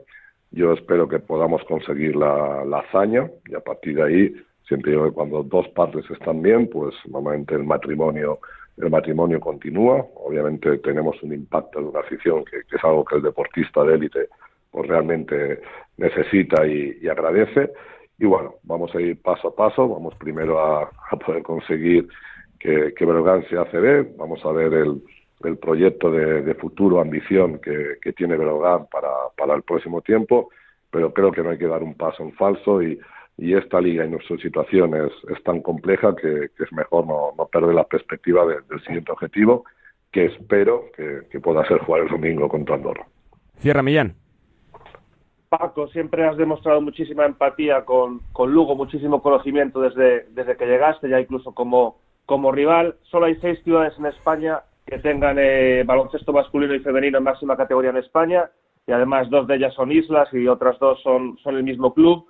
[0.50, 5.04] Yo espero que podamos conseguir la, la hazaña y a partir de ahí, siempre digo
[5.04, 8.40] que cuando dos partes están bien, pues normalmente el matrimonio
[8.76, 10.06] el matrimonio continúa.
[10.16, 14.28] Obviamente tenemos un impacto de una afición que, es algo que el deportista de élite
[14.70, 15.60] pues realmente
[15.96, 17.72] necesita y, agradece.
[18.18, 19.88] Y bueno, vamos a ir paso a paso.
[19.88, 20.90] Vamos primero a,
[21.24, 22.08] poder conseguir
[22.58, 23.06] que, que
[23.48, 24.16] se ACB.
[24.16, 25.02] Vamos a ver el,
[25.44, 30.50] el proyecto de, futuro, ambición que, que tiene Berogán para, para el próximo tiempo.
[30.90, 32.98] Pero creo que no hay que dar un paso en falso y,
[33.38, 37.46] y esta liga y nuestra situación es, es tan compleja que, es mejor no, no
[37.46, 39.64] perder la perspectiva del siguiente objetivo,
[40.10, 43.06] que espero que, pueda ser jugar el domingo contra Andorra.
[43.58, 44.14] Cierra Millán.
[45.50, 51.08] Paco, siempre has demostrado muchísima empatía con, con Lugo, muchísimo conocimiento desde, desde que llegaste,
[51.08, 52.96] ya incluso como, como rival.
[53.02, 57.56] Solo hay seis ciudades en España que tengan eh, baloncesto masculino y femenino en máxima
[57.56, 58.50] categoría en España,
[58.86, 62.26] y además dos de ellas son islas y otras dos son, son el mismo club.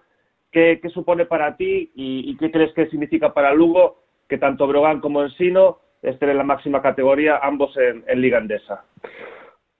[0.52, 5.22] ¿Qué, supone para ti y, qué crees que significa para Lugo que tanto Brogan como
[5.22, 8.84] Ensino estén en la máxima categoría, ambos en, Liga Endesa?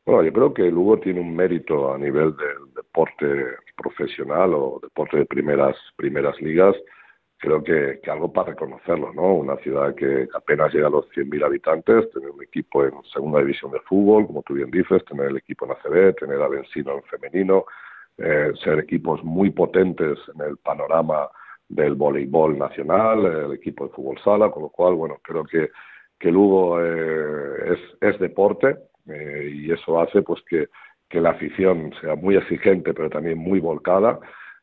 [0.05, 3.27] Bueno, yo creo que Lugo tiene un mérito a nivel del deporte
[3.77, 6.77] profesional o deporte de primeras primeras ligas.
[7.39, 9.35] Creo que, algo para reconocerlo, ¿no?
[9.35, 13.73] Una ciudad que apenas llega a los 100.000 habitantes, tener un equipo en segunda división
[13.73, 17.03] de fútbol, como tú bien dices, tener el equipo en ACB, tener a Ensino en
[17.03, 17.67] femenino,
[18.19, 21.29] eh, ser equipos muy potentes en el panorama
[21.69, 25.71] del voleibol nacional, el equipo de fútbol sala, con lo cual, bueno, creo que,
[26.19, 28.77] que Lugo eh, es, es deporte
[29.09, 30.69] eh, y eso hace pues que,
[31.09, 34.19] que la afición sea muy exigente pero también muy volcada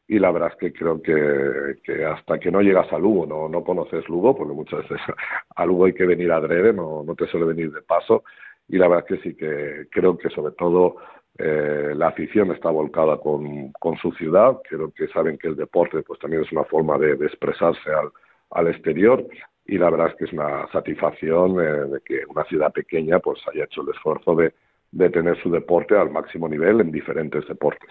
[0.07, 3.47] y la verdad es que creo que, que hasta que no llegas a Lugo, no,
[3.47, 4.99] no conoces Lugo, porque muchas veces
[5.55, 8.23] a Lugo hay que venir adrede, no, no te suele venir de paso,
[8.67, 10.97] y la verdad es que sí que creo que sobre todo
[11.37, 16.03] eh, la afición está volcada con, con, su ciudad, creo que saben que el deporte
[16.03, 18.11] pues también es una forma de, expresarse al,
[18.51, 19.25] al, exterior
[19.65, 23.39] y la verdad es que es una satisfacción eh, de que una ciudad pequeña pues
[23.51, 24.53] haya hecho el esfuerzo de,
[24.91, 27.89] de tener su deporte al máximo nivel en diferentes deportes.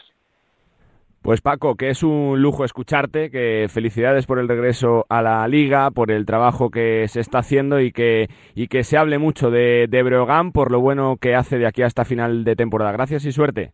[1.23, 5.93] Pues Paco, que es un lujo escucharte, que felicidades por el regreso a la liga,
[5.93, 9.87] por el trabajo que se está haciendo y que, y que se hable mucho de,
[9.89, 12.91] de Breogán por lo bueno que hace de aquí hasta final de temporada.
[12.91, 13.73] Gracias y suerte.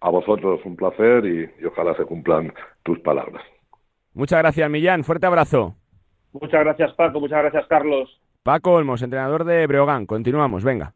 [0.00, 3.42] A vosotros un placer y, y ojalá se cumplan tus palabras.
[4.14, 5.04] Muchas gracias, Millán.
[5.04, 5.74] Fuerte abrazo.
[6.32, 7.20] Muchas gracias, Paco.
[7.20, 8.18] Muchas gracias, Carlos.
[8.42, 10.06] Paco Olmos, entrenador de Breogán.
[10.06, 10.94] Continuamos, venga.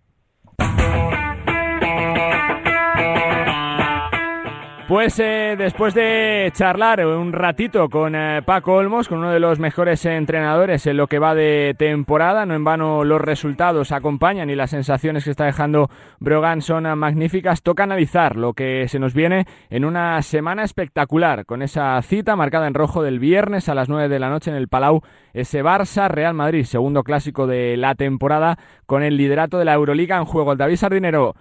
[4.88, 9.59] Pues eh, después de charlar un ratito con eh, Paco Olmos, con uno de los
[9.59, 14.55] mejores entrenadores en lo que va de temporada, no en vano los resultados acompañan y
[14.55, 19.46] las sensaciones que está dejando Brogan son magníficas, toca analizar lo que se nos viene
[19.70, 24.09] en una semana espectacular, con esa cita marcada en rojo del viernes a las 9
[24.09, 28.57] de la noche en el Palau, ese Barça Real Madrid, segundo clásico de la temporada,
[28.87, 30.55] con el liderato de la Euroliga en juego.
[30.55, 31.35] David Sardinero.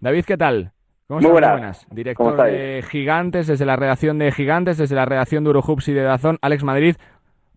[0.00, 0.72] David, ¿qué tal?
[1.06, 1.86] ¿Cómo Muy buenas.
[1.90, 6.00] Director de Gigantes, desde la redacción de Gigantes, desde la redacción de Eurohubs y de
[6.00, 6.96] Dazón, Alex Madrid.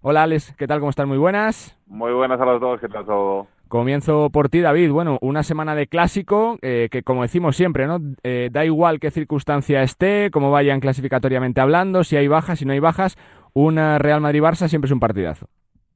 [0.01, 0.79] Hola Alex, ¿qué tal?
[0.79, 1.07] ¿Cómo están?
[1.07, 1.77] Muy buenas.
[1.87, 3.47] Muy buenas a los dos, ¿qué tal todo?
[3.69, 4.91] Comienzo por ti, David.
[4.91, 7.99] Bueno, una semana de clásico eh, que, como decimos siempre, ¿no?
[8.23, 12.73] Eh, da igual qué circunstancia esté, cómo vayan clasificatoriamente hablando, si hay bajas, si no
[12.73, 13.17] hay bajas,
[13.53, 15.47] una Real Madrid-Barça siempre es un partidazo.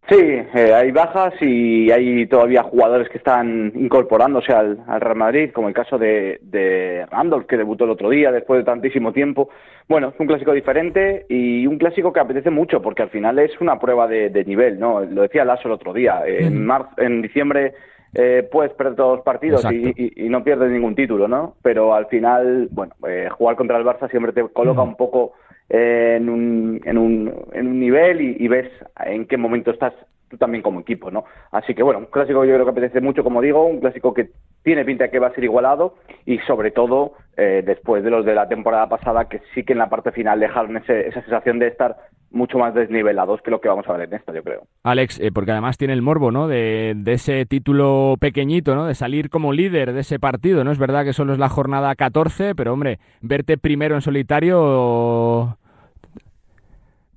[0.10, 5.70] Sí, eh, hay bajas y hay todavía jugadores que están incorporándose al, Real Madrid, como
[5.70, 9.50] el caso de, de, Randolph, que debutó el otro día después de tantísimo tiempo.
[9.88, 13.52] Bueno, es un clásico diferente y un clásico que apetece mucho porque al final es
[13.62, 15.02] una prueba de, nivel, ¿no?
[15.02, 16.24] Lo decía Lasso el otro día.
[16.26, 17.74] En, en diciembre
[18.14, 21.56] eh, puedes perder todos los partidos y, no pierdes ningún título, ¿no?
[21.62, 25.34] Pero al final, bueno, eh, jugar contra el Barça siempre te coloca un poco
[25.74, 28.70] en, un, en, un, en un nivel y, ves
[29.06, 29.94] en qué momento estás
[30.28, 31.26] tú también como equipo, ¿no?
[31.52, 34.30] Así que bueno, un clásico yo creo que apetece mucho, como digo, un clásico que
[34.64, 38.36] tiene pinta que va a ser igualado y sobre todo eh, después de los de
[38.36, 41.98] la temporada pasada que sí que en la parte final dejaron esa sensación de estar
[42.32, 44.64] mucho más desnivelados que lo que vamos a ver en esta, yo creo.
[44.84, 46.48] Alex, eh, porque además tiene el morbo, ¿no?
[46.48, 48.86] De, de, ese título pequeñito, ¿no?
[48.86, 50.72] De salir como líder de ese partido, ¿no?
[50.72, 55.58] Es verdad que solo es la jornada 14, pero hombre, verte primero en solitario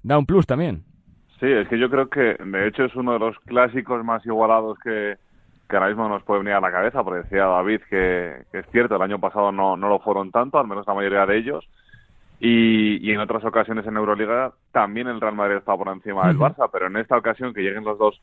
[0.04, 0.84] da un plus también.
[1.40, 4.78] Sí, es que yo creo que de hecho es uno de los clásicos más igualados
[4.78, 5.16] que,
[5.68, 8.96] que ahora mismo nos puede venir a la cabeza, porque decía David que, es cierto,
[8.96, 11.68] el año pasado no, no lo fueron tanto, al menos la mayoría de ellos,
[12.38, 16.38] y, y en otras ocasiones en Euroliga también el Real Madrid está por encima del
[16.38, 18.20] Barça, pero en esta ocasión que lleguen los dos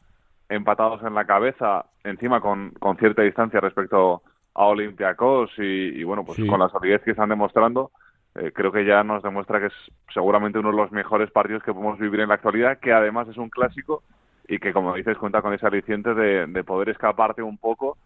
[0.47, 4.21] empatados en la cabeza, encima con, con cierta distancia respecto
[4.53, 7.91] a Olympiacos y, y bueno, pues con la solidez que están demostrando,
[8.35, 9.73] eh, creo que ya nos demuestra que es
[10.13, 13.37] seguramente uno de los mejores partidos que podemos vivir en la actualidad, que además es
[13.37, 14.03] un clásico
[14.47, 17.97] y que, como dices, cuenta con ese aliciente de, de poder escaparte un poco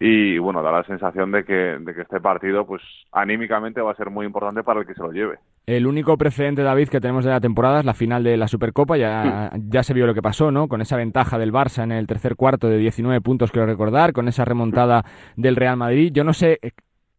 [0.00, 2.82] y, bueno, da la sensación de que, de que este partido, pues
[3.12, 5.38] anímicamente va a ser muy importante para el que se lo lleve.
[5.66, 8.96] El único precedente, David, que tenemos de la temporada es la final de la Supercopa.
[8.96, 9.70] Ya, hmm.
[9.70, 10.66] ya se vio lo que pasó, ¿no?
[10.66, 14.28] Con esa ventaja del Barça en el tercer cuarto de 19 puntos, quiero recordar, con
[14.28, 15.04] esa remontada
[15.36, 16.10] del Real Madrid.
[16.12, 16.58] Yo no sé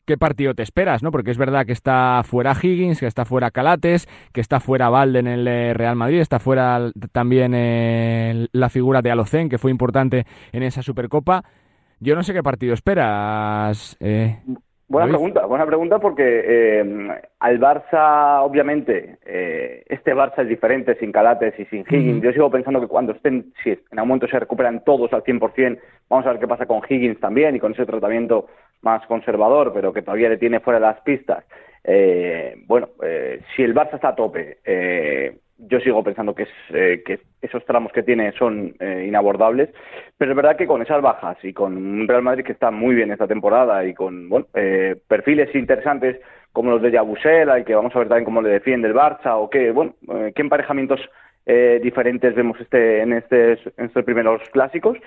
[0.06, 1.12] qué partido te esperas, ¿no?
[1.12, 5.20] Porque es verdad que está fuera Higgins, que está fuera Calates, que está fuera Valde
[5.20, 9.72] en el eh, Real Madrid, está fuera también eh, la figura de Alocen, que fue
[9.72, 11.44] importante en esa Supercopa.
[12.00, 13.96] Yo no sé qué partido esperas.
[14.02, 14.38] Eh,
[14.90, 19.20] buena pregunta, buena pregunta porque al Barça, obviamente,
[19.88, 22.22] este Barça es diferente sin Calates y sin Higgins.
[22.22, 25.80] Yo sigo pensando que cuando estén, si en algún momento se recuperan todos al 100%,
[26.10, 28.48] vamos a ver qué pasa con Higgins también y con ese tratamiento
[28.84, 31.44] más conservador, pero que todavía le tiene fuera de las pistas.
[31.84, 37.04] Eh, bueno, eh, si el Barça está a tope, eh, yo sigo pensando que, es,
[37.04, 39.70] que esos tramos que tiene son inabordables,
[40.18, 42.96] pero es verdad que con esas bajas y con un Real Madrid que está muy
[42.96, 44.30] bien esta temporada y con
[45.08, 46.20] perfiles interesantes
[46.52, 49.38] como los de Yabusela y que vamos a ver también cómo le defiende el Barça
[49.38, 49.96] o qué, bueno,
[50.36, 51.00] emparejamientos
[51.82, 54.98] diferentes vemos este, en estos primeros clásicos.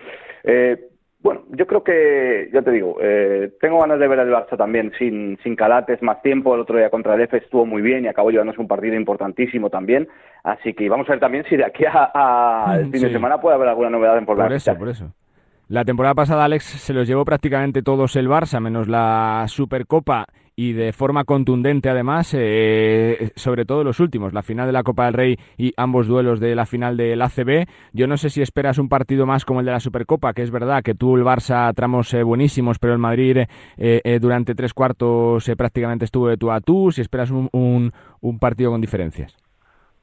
[1.26, 4.92] Bueno, yo creo que, ya te digo, eh, tengo ganas de ver al Barça también
[4.96, 6.54] sin, sin calates, más tiempo.
[6.54, 9.68] El otro día contra el F estuvo muy bien y acabó llevándose un partido importantísimo
[9.68, 10.06] también.
[10.44, 13.66] Así que vamos a ver también si de aquí al fin de semana puede haber
[13.66, 15.12] alguna novedad en Por eso, por eso.
[15.68, 20.74] La temporada pasada, Alex, se los llevó prácticamente todos el Barça, menos la Supercopa y
[20.74, 25.14] de forma contundente además, eh, sobre todo los últimos, la final de la Copa del
[25.14, 27.66] Rey y ambos duelos de la final del ACB.
[27.92, 30.52] Yo no sé si esperas un partido más como el de la Supercopa, que es
[30.52, 33.38] verdad que tú el Barça tramos eh, buenísimos, pero el Madrid
[33.76, 37.92] eh, durante tres cuartos prácticamente estuvo de tú a tú, si esperas un
[38.38, 39.36] partido con diferencias.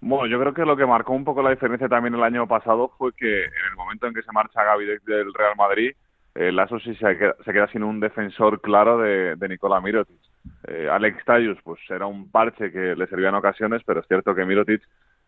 [0.06, 2.92] Bueno, yo creo que lo que marcó un poco la diferencia también el año pasado
[2.98, 5.94] fue que en el momento en que se marcha Gaby del Real Madrid,
[6.36, 10.20] eh, Lasso sí se queda, sin un defensor claro de, de Nicola Mirotic.
[10.68, 14.36] Eh, Alex Tayus, pues era un parche que le servía en ocasiones, pero es cierto
[14.36, 14.82] que Mirotic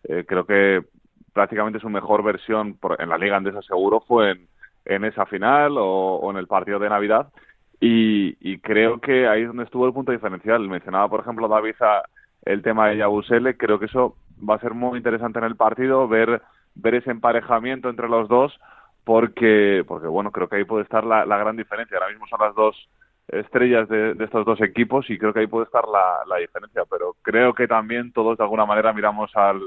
[0.04, 0.84] eh, creo que
[1.32, 4.36] prácticamente su mejor versión en la Liga Andesa seguro fue
[4.84, 7.30] en, esa final o, en el partido de Navidad
[7.80, 10.68] y, y, creo que ahí es donde estuvo el punto diferencial.
[10.68, 11.76] Mencionaba, por ejemplo, David
[12.44, 16.08] el tema de Yabusele, creo que eso va a ser muy interesante en el partido,
[16.08, 16.42] ver,
[16.76, 18.54] ver ese emparejamiento entre los dos,
[19.04, 21.98] porque, porque bueno, creo que ahí puede estar la, gran diferencia.
[21.98, 22.76] Ahora mismo son las dos
[23.28, 27.16] estrellas de, estos dos equipos y creo que ahí puede estar la, la, diferencia, pero
[27.22, 29.62] creo que también todos de alguna manera miramos al,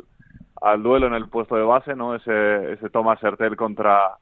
[0.60, 2.14] al duelo en el puesto de base, ¿no?
[2.14, 4.16] Ese, ese Thomas Hertel contra,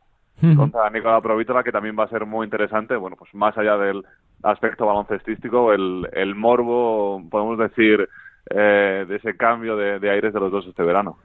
[0.56, 4.04] contra Nicola Provítola, que también va a ser muy interesante, bueno, pues más allá del
[4.42, 8.09] aspecto baloncestístico, el, el morbo, podemos decir,
[8.50, 11.16] eh, de ese cambio de, aires de los dos este verano.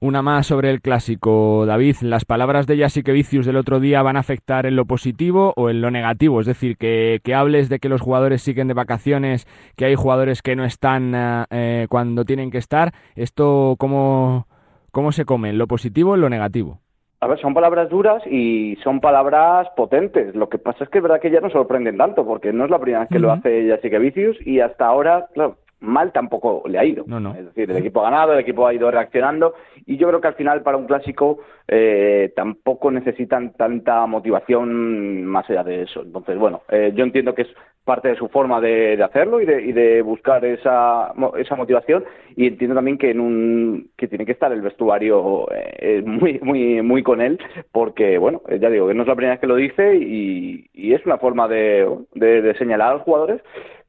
[0.00, 1.96] Una más sobre el clásico, David.
[2.02, 2.76] ¿Las palabras de
[3.12, 6.40] Vicius del otro día van a afectar en lo positivo o en lo negativo?
[6.40, 10.40] Es decir, que, que hables de que los jugadores siguen de vacaciones, que hay jugadores
[10.40, 12.92] que no están eh, eh, cuando tienen que estar.
[13.16, 14.46] ¿Esto cómo,
[14.92, 15.50] cómo se come?
[15.50, 16.78] ¿En lo positivo o en lo negativo?
[17.20, 20.32] A ver, son palabras duras y son palabras potentes.
[20.36, 22.70] Lo que pasa es que es verdad que ya no sorprenden tanto, porque no es
[22.70, 26.84] la primera vez que lo hace Vicius y hasta ahora, claro, mal tampoco le ha
[26.84, 27.04] ido.
[27.38, 29.54] Es decir, el equipo ha ganado, el equipo ha ido reaccionando
[29.86, 31.38] y yo creo que al final para un clásico
[31.68, 36.02] eh, tampoco necesitan tanta motivación más allá de eso.
[36.02, 37.48] Entonces, bueno, eh, yo entiendo que es
[37.84, 42.04] parte de su forma de, hacerlo y de, y de buscar esa, esa motivación
[42.36, 46.82] y entiendo también que en un que tiene que estar el vestuario eh, muy muy
[46.82, 47.38] muy con él
[47.72, 50.92] porque bueno ya digo que no es la primera vez que lo dice y, y
[50.92, 53.40] es una forma de, de señalar a los jugadores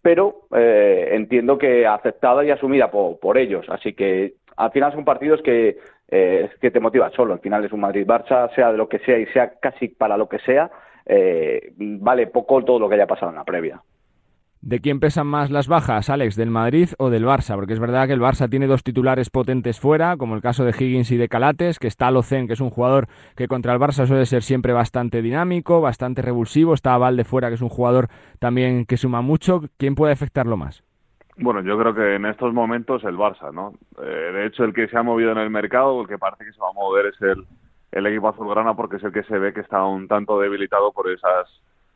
[0.02, 3.66] pero eh, entiendo que aceptada y asumida por, ellos.
[3.70, 5.78] Así que al final son partidos que,
[6.10, 7.34] eh, que te motivan solo.
[7.34, 10.30] Al final es un Madrid-Barça, sea de lo que sea y sea casi para lo
[10.30, 10.72] que sea,
[11.06, 13.82] eh, vale poco todo lo que haya pasado en la previa.
[14.62, 16.36] ¿De quién pesan más las bajas, Alex?
[16.36, 17.56] ¿Del Madrid o del Barça?
[17.56, 20.72] Porque es verdad que el Barça tiene dos titulares potentes fuera, como el caso de
[20.78, 24.06] Higgins y de Calates, que está Locen, que es un jugador que contra el Barça
[24.06, 26.74] suele ser siempre bastante dinámico, bastante revulsivo.
[26.74, 29.62] Está Valde fuera, que es un jugador también que suma mucho.
[29.78, 30.84] ¿Quién puede afectarlo más?
[31.38, 33.76] Bueno, yo creo que en estos momentos el Barça, ¿no?
[34.04, 36.52] Eh, de hecho, el que se ha movido en el mercado, el que parece que
[36.52, 37.46] se va a mover es el,
[37.94, 41.10] el equipo azulgrana, porque es el que se ve que está un tanto debilitado por
[41.10, 41.48] esas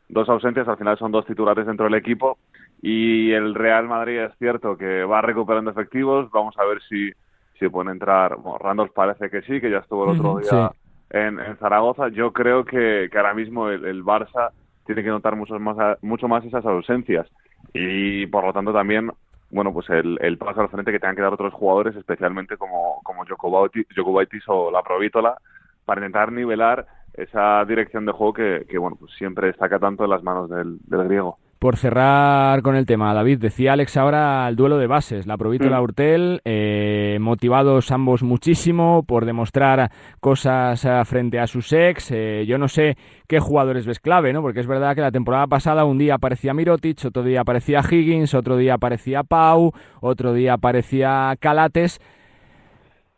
[0.08, 2.38] dos ausencias, al final son dos titulares dentro del equipo
[2.86, 7.10] y el Real Madrid es cierto que va recuperando efectivos, vamos a ver si,
[7.58, 10.70] si pueden entrar, bueno, Randolph parece que sí, que ya estuvo el otro día
[11.08, 14.50] en, Zaragoza, yo creo que, que ahora mismo el, Barça
[14.84, 17.26] tiene que notar mucho más, mucho más esas ausencias.
[17.72, 19.10] Y por lo tanto también
[19.50, 23.00] bueno, pues el, el paso al frente que tengan que dar otros jugadores, especialmente como,
[23.04, 25.38] como Jokubaitis o la Provítola,
[25.84, 30.10] para intentar nivelar esa dirección de juego que, que bueno, pues siempre destaca tanto en
[30.10, 31.38] las manos del, del, griego.
[31.64, 35.64] Por cerrar con el tema, David, decía Alex ahora el duelo de bases, la Provito
[35.64, 35.82] y la mm.
[35.82, 42.10] Urtel, eh, motivados ambos muchísimo por demostrar cosas eh, frente a sus ex.
[42.10, 44.42] Eh, yo no sé qué jugadores ves clave, ¿no?
[44.42, 48.34] Porque es verdad que la temporada pasada un día aparecía Mirotic, otro día aparecía Higgins,
[48.34, 49.72] otro día aparecía Pau,
[50.02, 51.98] otro día aparecía Calates.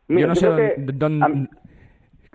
[0.06, 1.48] yo no sé dónde,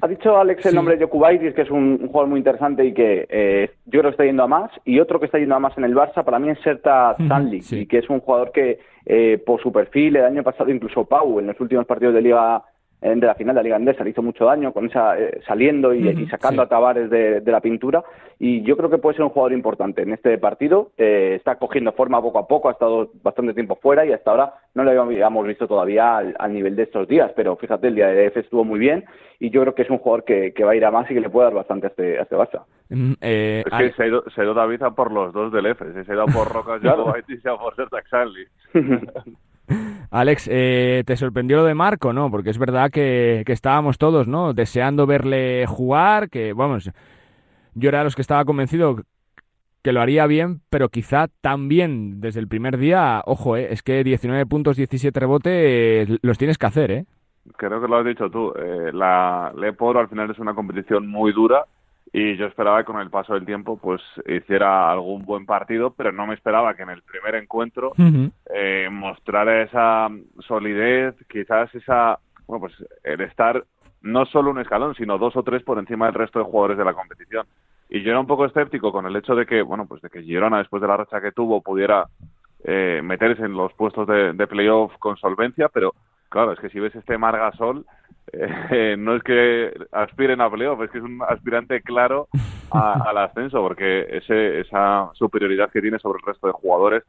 [0.02, 3.28] ha dicho Alex el nombre de Jokubaitis, que es un, jugador muy interesante y que
[3.30, 4.72] eh, yo creo que está yendo a más.
[4.84, 7.62] Y otro que está yendo a más en el Barça, para mí es Serta Stanley,
[7.70, 11.40] y que es un jugador que, eh, por su perfil, el año pasado incluso Pau,
[11.40, 12.64] en los últimos partidos de Liga
[13.02, 14.04] de la final de la Liga Andesa.
[14.04, 18.04] Le hizo mucho daño con esa eh, saliendo y, sacando a Tavares de, la pintura.
[18.40, 20.92] Y yo creo que puede ser un jugador importante en este partido.
[20.98, 24.54] Eh, está cogiendo forma poco a poco ha estado bastante tiempo fuera y hasta ahora
[24.76, 27.32] no lo habíamos visto todavía al, nivel de estos días.
[27.36, 29.04] Pero fíjate el día de EF estuvo muy bien
[29.40, 31.22] y yo creo que es un jugador que, va a ir a más y que
[31.22, 32.62] le puede dar bastante a este, a este Barça.
[32.90, 35.52] Mm, eh, es que se ha, ido, se ha ido David a por los dos
[35.52, 36.82] del EFE se ha ido por Rocas
[37.28, 38.06] y se ha ido por Sertac
[40.10, 42.32] Alex, eh, ¿te sorprendió lo de Marco, no?
[42.32, 44.54] Porque es verdad que, estábamos todos, ¿no?
[44.54, 46.92] Deseando verle jugar, que, vamos,
[47.74, 48.98] yo era de los que estaba convencido
[49.84, 54.04] que lo haría bien, pero quizá también desde el primer día, ojo, eh, es que
[54.04, 57.06] 19 puntos, 17 rebotes, los tienes que hacer, ¿eh?
[57.58, 58.54] Creo que lo has dicho tú.
[58.56, 61.66] Eh, la Leporo al final es una competición muy dura
[62.14, 66.12] y yo esperaba que con el paso del tiempo pues hiciera algún buen partido, pero
[66.12, 67.94] no me esperaba que en el primer encuentro
[68.54, 70.10] eh, mostrara esa
[70.46, 73.64] solidez, quizás esa, bueno, pues el estar
[74.02, 76.86] no solo un escalón, sino dos o tres por encima del resto de jugadores de
[76.86, 77.46] la competición.
[77.90, 80.24] Y yo era un poco escéptico con el hecho de que, bueno, pues de que
[80.24, 82.06] Girona después de la racha que tuvo pudiera
[82.64, 85.94] eh, meterse en los puestos de, de playoff con solvencia, pero
[86.32, 87.86] claro, es que si ves este Margasol,
[88.32, 92.28] eh, no es que aspiren a playoff, es que es un aspirante claro
[92.72, 97.04] al ascenso, porque ese, esa superioridad que tiene sobre el resto de jugadores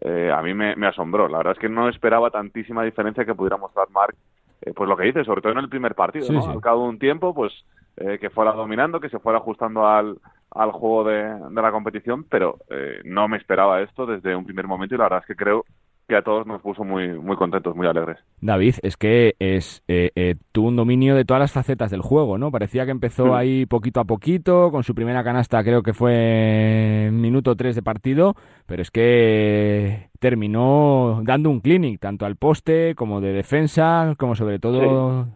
[0.00, 1.28] eh, a mí me, asombró.
[1.28, 4.14] La verdad es que no esperaba tantísima diferencia que pudiera mostrar Marc,
[4.62, 6.48] eh, pues lo que dice, sobre todo en el primer partido, ¿no?
[6.48, 7.52] Al cabo de un tiempo, pues
[7.96, 10.18] que fuera dominando, que se fuera ajustando al,
[10.52, 12.58] al juego de, de la competición, pero
[13.02, 15.64] no me esperaba esto desde un primer momento y la verdad es que creo
[16.08, 18.16] que a todos nos puso muy, muy contentos, muy alegres.
[18.40, 22.38] David, es que es eh, eh, tuvo un dominio de todas las facetas del juego,
[22.38, 22.50] ¿no?
[22.50, 23.32] Parecía que empezó Mm.
[23.34, 27.82] ahí poquito a poquito, con su primera canasta creo que fue en minuto 3 de
[27.82, 28.34] partido,
[28.66, 34.58] pero es que terminó dando un clinic, tanto al poste como de defensa, como sobre
[34.58, 35.26] todo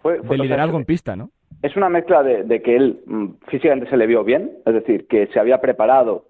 [0.00, 1.30] Fue- fue- de liderazgo en pista, ¿no?
[1.62, 5.06] Es una mezcla de, de que él mm, físicamente se le vio bien, es decir,
[5.08, 6.26] que se había preparado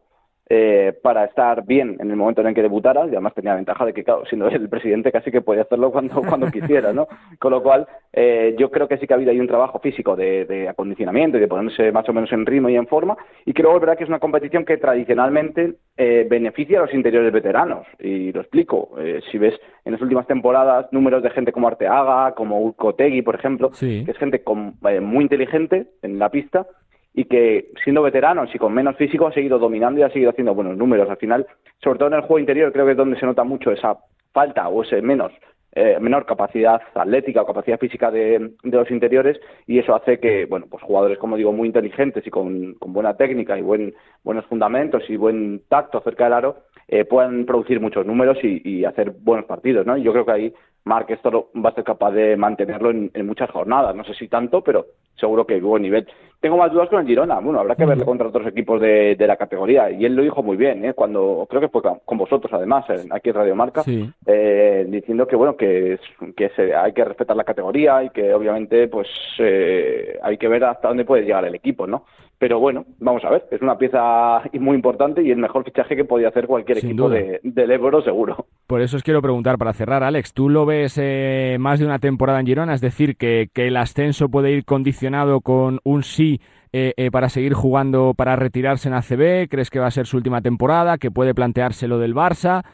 [0.51, 3.57] eh, para estar bien en el momento en el que debutara, y además tenía la
[3.57, 7.09] ventaja de que, claro, siendo el presidente, casi que podía hacerlo cuando, cuando quisiera, ¿no?
[7.39, 10.15] Con lo cual, eh, yo creo que sí que ha habido ahí un trabajo físico
[10.17, 13.17] de, de acondicionamiento y de ponerse más o menos en ritmo y en forma,
[13.47, 17.33] y creo, es verdad, que es una competición que tradicionalmente eh, beneficia a los interiores
[17.33, 18.91] veteranos, y lo explico.
[18.99, 23.35] Eh, si ves en las últimas temporadas números de gente como Arteaga, como Urcotegui, por
[23.35, 24.03] ejemplo, Sí.
[24.05, 26.67] que es gente con- eh, muy inteligente en la pista
[27.15, 30.55] y que siendo veteranos y con menos físico ha seguido dominando y ha seguido haciendo
[30.55, 31.09] buenos números.
[31.09, 31.47] Al final,
[31.83, 33.97] sobre todo en el juego interior, creo que es donde se nota mucho esa
[34.33, 35.33] falta o ese menos
[35.77, 40.47] eh, menor capacidad atlética o capacidad física de, de los interiores y eso hace que,
[40.47, 43.93] bueno, pues jugadores, como digo, muy inteligentes y con, buena técnica y buen,
[44.23, 46.57] buenos fundamentos y buen tacto cerca del aro,
[46.87, 49.97] eh, puedan producir muchos números y, y hacer buenos partidos, ¿no?
[49.97, 50.55] Y yo creo que ahí
[50.85, 53.97] Marc esto va a ser capaz de mantenerlo en, en muchas jornadas.
[53.97, 54.87] No sé si tanto, pero
[55.17, 56.07] seguro que buen nivel.
[56.45, 57.41] Tengo más dudas con el Girona.
[57.41, 59.91] Bueno, habrá que verlo contra otros equipos de, de la categoría.
[59.91, 60.93] Y él lo dijo muy bien, ¿eh?
[60.93, 64.07] Cuando, creo que fue con vosotros, además, aquí en Radio Marca, Sí.
[64.27, 65.99] eh, diciendo que, bueno, que,
[66.37, 70.65] que se- hay que respetar la categoría y que, obviamente, pues eh, hay que ver
[70.65, 72.05] hasta dónde puede llegar el equipo, ¿no?
[72.37, 73.47] Pero bueno, vamos a ver.
[73.51, 77.09] Es una pieza muy importante y el mejor fichaje que podía hacer cualquier Sin equipo
[77.09, 78.45] de, del Ebro, seguro.
[78.67, 81.99] Por eso os quiero preguntar para cerrar, Alex, ¿tú lo ves eh, más de una
[82.01, 82.75] temporada en Girona?
[82.75, 86.34] Es decir, que, que el ascenso puede ir condicionado con un sí
[86.77, 89.49] eh, eh, para seguir jugando, para retirarse en ACB.
[89.49, 90.99] ¿Crees que va a ser su última temporada?
[90.99, 92.65] ¿Que puede plantearse lo del Barça?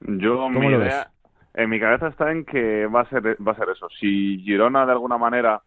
[0.00, 1.08] Yo, ¿Cómo mi idea,
[1.54, 3.88] en mi cabeza está en que va a ser, va a ser eso.
[3.98, 5.62] Si Girona de alguna manera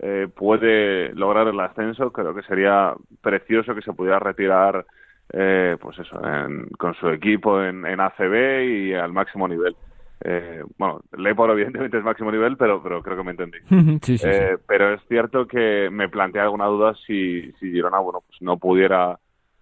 [0.00, 4.86] eh, puede lograr el ascenso, creo que sería precioso que se pudiera retirar,
[5.32, 9.74] eh, pues eso, en- con su equipo en, en ACB y al máximo nivel.
[10.22, 13.58] Eh, bueno, Leporo evidentemente es máximo nivel, pero, pero creo que me entendí.
[14.02, 14.28] sí, sí, sí.
[14.28, 18.58] Eh, pero es cierto que me plantea alguna duda si, si Girona, bueno, pues no
[18.58, 19.18] pudiera,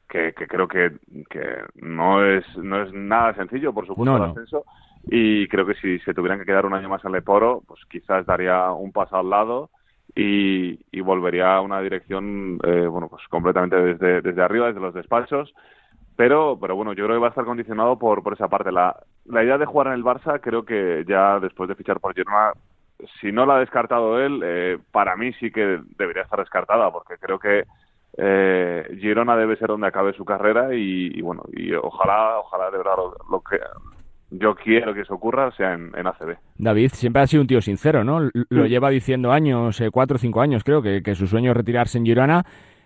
[0.08, 0.92] que, que creo que,
[1.30, 4.64] que no es no es nada sencillo, por supuesto, No, el ascenso.
[5.10, 8.26] Y creo que si se tuvieran que quedar un año más en Leporo, pues quizás
[8.26, 9.70] daría un paso al lado
[10.14, 14.94] y, y volvería a una dirección, eh, bueno, pues completamente desde, desde arriba, desde los
[14.94, 15.54] despachos.
[16.16, 18.72] Pero, pero bueno, yo creo que va a estar condicionado por, por esa parte.
[18.72, 18.96] La,
[19.28, 22.52] la idea de jugar en el Barça, creo que ya después de fichar por Girona,
[23.20, 27.14] si no la ha descartado él, eh, para mí sí que debería estar descartada, porque
[27.20, 27.64] creo que
[28.16, 32.78] eh, Girona debe ser donde acabe su carrera y, y bueno, y ojalá, ojalá de
[32.78, 33.58] verdad lo, lo que
[34.30, 36.36] yo quiero que eso ocurra sea en, en ACB.
[36.58, 38.20] David siempre ha sido un tío sincero, ¿no?
[38.20, 38.68] Lo Sí.
[38.68, 41.98] lleva diciendo años, eh, cuatro o cinco años creo, que, que su sueño es retirarse
[41.98, 42.44] en Girona.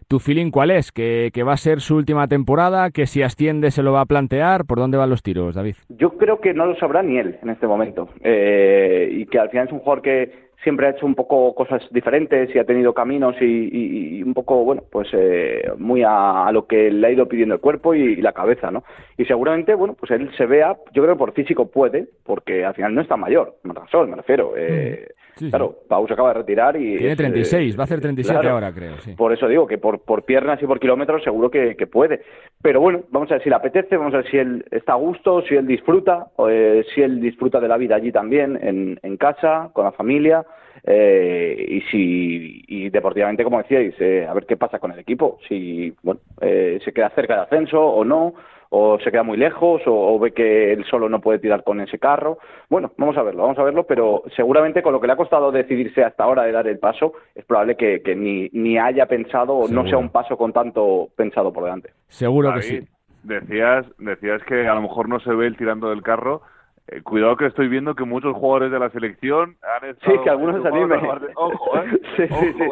[0.08, 0.92] ¿Tu feeling cuál es?
[0.92, 2.90] ¿Que, ¿Que va a ser su última temporada?
[2.90, 4.64] ¿Que si asciende se lo va a plantear?
[4.66, 5.76] ¿Por dónde van los tiros, David?
[5.88, 8.08] Yo creo que no lo sabrá ni él en este momento.
[8.22, 11.82] Eh, y que al final es un jugador que siempre ha hecho un poco cosas
[11.90, 16.46] diferentes y ha tenido caminos y, y- y un poco, bueno, pues eh, muy a,
[16.46, 18.84] a lo que le ha ido pidiendo el cuerpo y, y la cabeza, ¿no?
[19.18, 22.74] Y seguramente, bueno, pues él se vea, yo creo que por físico puede, porque al
[22.74, 24.52] final no está mayor, Margasol, me refiero.
[24.56, 25.50] Eh, Sí, sí.
[25.50, 26.96] Claro, Pau se acaba de retirar y...
[26.96, 28.54] Tiene es, 36, eh, va a hacer 37 claro.
[28.54, 28.98] ahora, creo.
[28.98, 29.14] Sí.
[29.14, 32.22] Por eso digo que por, por piernas y por kilómetros seguro que, que puede.
[32.60, 34.96] Pero bueno, vamos a ver si le apetece, vamos a ver si él está a
[34.96, 38.98] gusto, si él disfruta, o, eh, si él disfruta de la vida allí también, en,
[39.02, 40.44] en casa, con la familia,
[40.84, 45.38] eh, y si y deportivamente, como decíais, eh, a ver qué pasa con el equipo,
[45.48, 48.34] si bueno eh, se queda cerca del ascenso o no,
[48.74, 51.80] o se queda muy lejos, o, o ve que él solo no puede tirar con
[51.82, 52.38] ese carro.
[52.70, 55.52] Bueno, vamos a verlo, vamos a verlo, pero seguramente con lo que le ha costado
[55.52, 59.54] decidirse hasta ahora de dar el paso, es probable que, que ni, ni haya pensado
[59.54, 61.90] o no sea un paso con tanto pensado por delante.
[62.08, 62.80] Seguro que sí.
[63.24, 66.40] Decías, decías que a lo mejor no se ve el tirando del carro.
[66.88, 70.30] Eh, cuidado que estoy viendo que muchos jugadores de la selección han estado Sí, que
[70.30, 70.94] algunos se enchufados anime.
[70.94, 72.00] a la parte- Ojo, ¿eh?
[72.16, 72.64] Sí, sí, sí.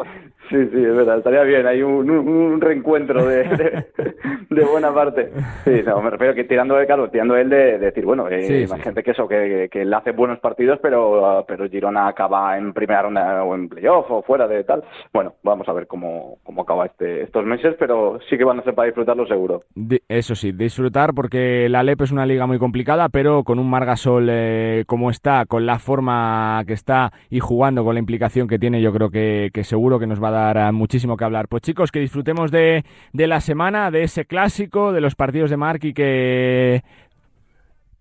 [0.51, 3.85] Sí, sí, es verdad, estaría bien, hay un, un, un reencuentro de, de,
[4.49, 5.31] de buena parte.
[5.63, 8.41] Sí, no, me refiero que tirando de claro, tirando él de, de decir, bueno, eh,
[8.41, 12.57] Sí, sí, imagínate que eso, que, que él hace buenos partidos, pero, pero Girona acaba
[12.57, 14.83] en primera ronda o en playoff o fuera de tal.
[15.13, 18.63] Bueno, vamos a ver cómo, cómo acaba este, estos meses, pero sí que van a
[18.63, 19.61] ser para disfrutarlo seguro.
[20.09, 24.27] Eso sí, disfrutar porque la LEP es una liga muy complicada, pero con un Margasol
[24.29, 28.81] eh, como está, con la forma que está y jugando con la implicación que tiene,
[28.81, 31.47] yo creo que, que seguro que nos va a dar ah, muchísimo que hablar.
[31.47, 32.83] Pues chicos, que disfrutemos de,
[33.13, 36.83] de la semana, de ese clásico, de los partidos de Mark y que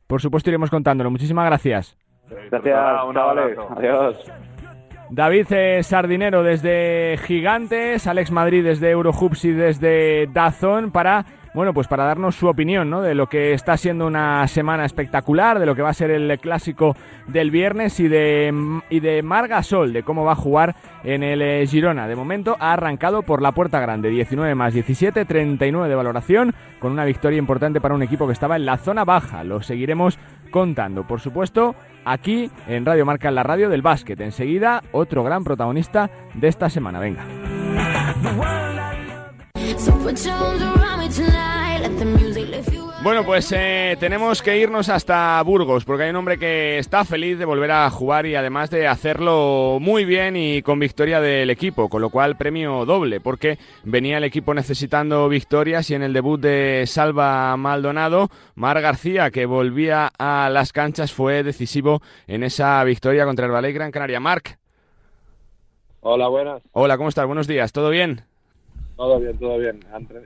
[0.06, 1.10] por supuesto iremos contándolo.
[1.10, 1.96] Muchísimas gracias.
[2.50, 2.74] Gracias,
[3.14, 3.58] chavales.
[3.76, 4.32] Adiós.
[5.10, 11.88] David eh, Sardinero desde Gigantes, Alex Madrid desde Eurohoops y desde Dazón para bueno, pues
[11.88, 13.02] para darnos su opinión ¿no?
[13.02, 16.38] de lo que está siendo una semana espectacular, de lo que va a ser el
[16.38, 16.96] clásico
[17.26, 21.66] del viernes y de, y de Margasol, de cómo va a jugar en el eh,
[21.66, 22.06] Girona.
[22.06, 26.92] De momento ha arrancado por la puerta grande, 19 más 17, 39 de valoración, con
[26.92, 29.42] una victoria importante para un equipo que estaba en la zona baja.
[29.42, 30.18] Lo seguiremos
[30.50, 31.74] contando, por supuesto,
[32.04, 34.20] aquí en Radio Marca, en la radio del básquet.
[34.20, 37.00] Enseguida, otro gran protagonista de esta semana.
[37.00, 37.24] Venga.
[43.02, 47.38] Bueno, pues eh, tenemos que irnos hasta Burgos, porque hay un hombre que está feliz
[47.38, 51.88] de volver a jugar y además de hacerlo muy bien y con victoria del equipo,
[51.88, 56.40] con lo cual premio doble, porque venía el equipo necesitando victorias y en el debut
[56.40, 63.24] de Salva Maldonado, Mar García, que volvía a las canchas, fue decisivo en esa victoria
[63.24, 64.20] contra el Valle Gran Canaria.
[64.20, 64.58] Marc.
[66.00, 66.62] Hola, buenas.
[66.72, 67.26] Hola, ¿cómo estás?
[67.26, 68.29] Buenos días, ¿todo bien?
[69.00, 69.80] Todo bien, todo bien.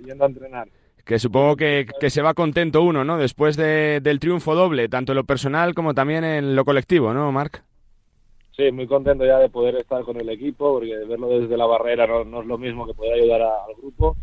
[0.04, 0.68] yendo a entrenar.
[1.04, 3.18] Que supongo que, se va contento uno, ¿no?
[3.18, 7.62] Después del triunfo doble, tanto en lo personal como también en lo colectivo, ¿no, Marc?
[8.56, 12.08] Sí, muy contento ya de poder estar con el equipo, porque verlo desde la barrera
[12.24, 14.16] no, es lo mismo que poder ayudar al grupo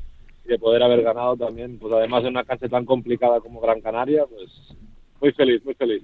[0.44, 3.80] y de poder haber ganado también, pues además en una cancha tan complicada como Gran
[3.80, 4.76] Canaria, pues
[5.22, 6.04] muy feliz, muy feliz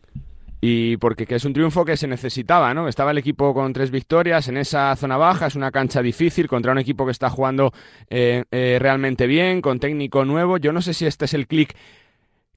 [0.59, 2.87] y porque es un triunfo que se necesitaba, ¿no?
[2.87, 6.71] Estaba el equipo con tres victorias en esa zona baja, es una cancha difícil contra
[6.71, 7.71] un equipo que está jugando
[8.09, 10.57] eh, eh, realmente bien, con técnico nuevo.
[10.57, 11.75] Yo no sé si este es el clic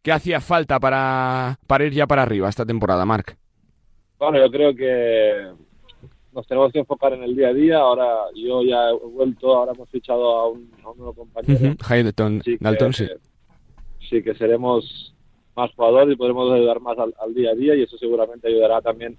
[0.03, 3.37] que hacía falta para, para ir ya para arriba esta temporada, Marc.
[4.19, 5.51] Bueno, yo creo que
[6.33, 7.79] nos tenemos que enfocar en el día a día.
[7.79, 11.75] Ahora yo ya he vuelto, ahora hemos fichado a un, nuevo compañero.
[12.61, 13.09] Dalton, sí.
[14.09, 15.15] Sí, que seremos
[15.57, 19.17] más jugadores y podremos ayudar más al, día a día y eso seguramente ayudará también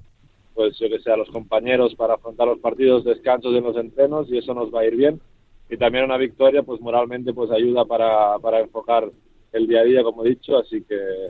[0.54, 4.30] pues yo que sé a los compañeros para afrontar los partidos descansos en los entrenos
[4.30, 5.22] y eso nos va a ir bien.
[5.70, 9.10] Y también una victoria pues moralmente pues ayuda para, para enfocar
[9.54, 10.58] el día a día como he dicho.
[10.58, 11.30] Así que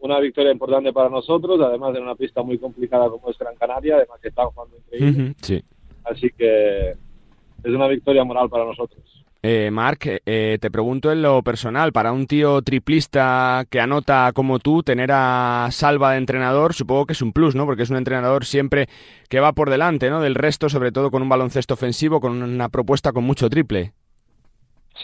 [0.00, 3.96] una victoria importante para nosotros además de una pista muy complicada como es Gran Canaria
[3.96, 5.34] además que están jugando increíble.
[5.42, 5.60] Sí.
[6.04, 11.42] así que es una victoria moral para nosotros eh, Marc, eh, te pregunto en lo
[11.42, 17.06] personal, para un tío triplista que anota como tú, tener a Salva de entrenador, supongo
[17.06, 17.64] que es un plus, ¿no?
[17.64, 18.88] Porque es un entrenador siempre
[19.30, 20.20] que va por delante, ¿no?
[20.20, 23.94] Del resto, sobre todo con un baloncesto ofensivo, con una propuesta con mucho triple.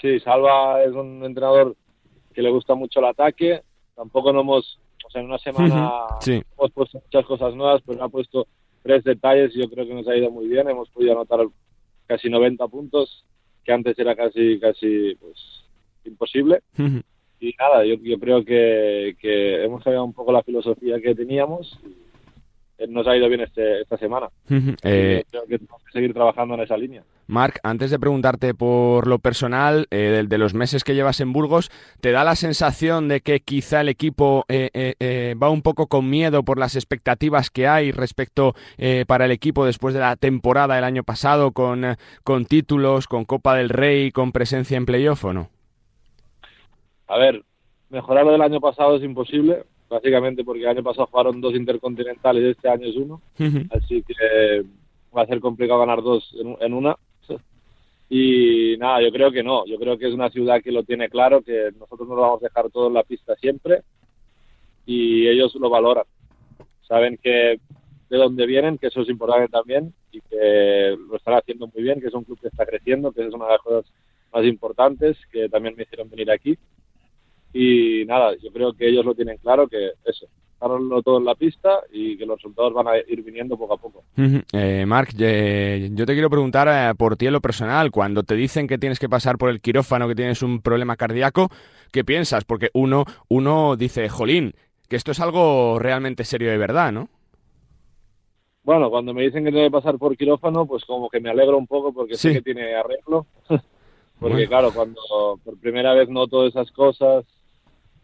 [0.02, 1.74] Sí, Salva es un entrenador
[2.34, 3.62] que le gusta mucho el ataque.
[3.94, 5.92] Tampoco no hemos, o sea, en una semana
[6.26, 8.46] hemos puesto muchas cosas nuevas, pero ha puesto
[8.82, 10.68] tres detalles y yo creo que nos ha ido muy bien.
[10.68, 11.40] Hemos podido anotar
[12.06, 13.24] casi 90 puntos
[13.66, 15.64] que antes era casi, casi pues,
[16.04, 16.62] imposible.
[17.40, 21.78] y nada, yo, yo creo que, que, hemos cambiado un poco la filosofía que teníamos
[21.84, 22.05] y
[22.88, 24.28] nos ha ido bien este, esta semana.
[24.82, 27.02] eh, creo que tenemos que seguir trabajando en esa línea.
[27.28, 31.70] Marc, antes de preguntarte por lo personal, eh, de, los meses que llevas en Burgos,
[32.00, 36.08] ¿te da la sensación de que quizá el equipo eh, eh, va un poco con
[36.08, 38.54] miedo por las expectativas que hay respecto
[39.06, 43.56] para el equipo después de la temporada del año pasado, con, con títulos, con Copa
[43.56, 45.48] del Rey, con presencia en playoff o no?
[47.08, 47.42] A ver,
[47.90, 52.42] mejorar lo del año pasado es imposible, básicamente porque el año pasado jugaron dos intercontinentales
[52.42, 53.20] y este año es uno,
[53.70, 54.64] así que
[55.16, 56.96] va a ser complicado ganar dos en una
[58.10, 59.64] y nada, yo creo que no.
[59.66, 62.46] Yo creo que es una ciudad que lo tiene claro, que nosotros nos vamos a
[62.46, 63.82] dejar todo en la pista siempre
[64.86, 66.04] y ellos lo valoran.
[66.86, 67.58] Saben que
[68.08, 72.00] de dónde vienen, que eso es importante también y que lo están haciendo muy bien,
[72.00, 73.92] que es un club que está creciendo, que es una de las cosas
[74.32, 76.56] más importantes que también me hicieron venir aquí.
[77.52, 80.26] Y nada, yo creo que ellos lo tienen claro, que eso,
[80.60, 83.78] dejarlo todo en la pista y que los resultados van a ir viniendo poco a
[83.78, 84.04] poco.
[84.52, 88.66] eh, Marc, yo te quiero preguntar eh, por ti en lo personal, cuando te dicen
[88.66, 91.50] que tienes que pasar por el quirófano, que tienes un problema cardíaco,
[91.92, 92.44] ¿qué piensas?
[92.44, 94.54] Porque uno, uno dice, jolín,
[94.88, 97.08] que esto es algo realmente serio de verdad, ¿no?
[98.62, 101.56] Bueno, cuando me dicen que tengo que pasar por quirófano, pues como que me alegro
[101.56, 103.26] un poco porque sé que tiene arreglo.
[104.20, 107.24] porque claro, cuando por primera vez noto esas cosas,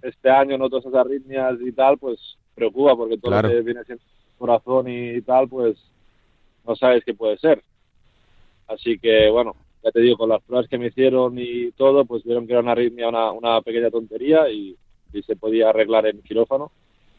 [0.03, 4.05] este año noto esas arritmias y tal, pues preocupa porque todo lo que viene siendo
[4.39, 5.79] corazón y tal, pues
[6.67, 7.63] no sabes qué puede ser.
[8.67, 12.23] Así que bueno, ya te digo, con las pruebas que me hicieron y todo, pues
[12.25, 14.77] vieron que era una arritmia, una, una pequeña tontería y,
[15.27, 16.73] se podía arreglar en quirófano.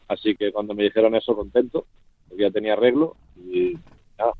[0.08, 1.86] Así que cuando me dijeron eso, contento,
[2.28, 3.78] porque ya tenía arreglo y
[4.18, 4.32] nada.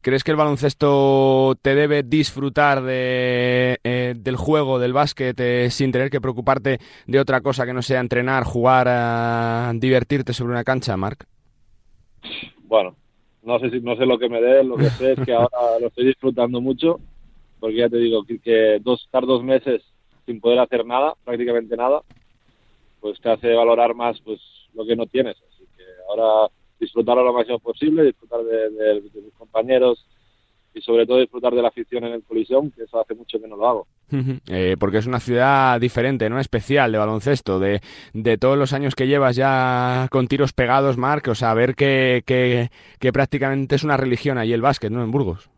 [0.00, 5.92] ¿Crees que el baloncesto te debe disfrutar de, eh, del juego, del básquet, eh, sin
[5.92, 10.96] tener que preocuparte de otra cosa que no sea entrenar, jugar, divertirte sobre una cancha,
[10.96, 11.26] Marc?
[12.64, 12.96] Bueno,
[13.42, 15.48] no sé si no sé lo que me dé, lo que sé es que ahora
[15.80, 17.00] lo estoy disfrutando mucho,
[17.58, 19.82] porque ya te digo que, dos, estar dos meses
[20.26, 22.02] sin poder hacer nada, prácticamente nada,
[23.00, 24.40] pues te hace valorar más pues
[24.74, 25.36] lo que no tienes.
[25.36, 30.04] Así que ahora disfrutarlo lo máximo posible, disfrutar de, mis compañeros
[30.72, 33.46] y sobre todo disfrutar de la afición en el Coliseum, que eso hace mucho que
[33.46, 33.86] no lo hago.
[34.48, 36.40] Eh, porque es una ciudad diferente, ¿no?
[36.40, 37.80] Especial de baloncesto, de,
[38.12, 42.22] de todos los años que llevas ya con tiros pegados, Marc, o sea, ver que,
[42.24, 45.02] que, que prácticamente es una religión allí el básquet, ¿no?
[45.02, 45.50] En Burgos.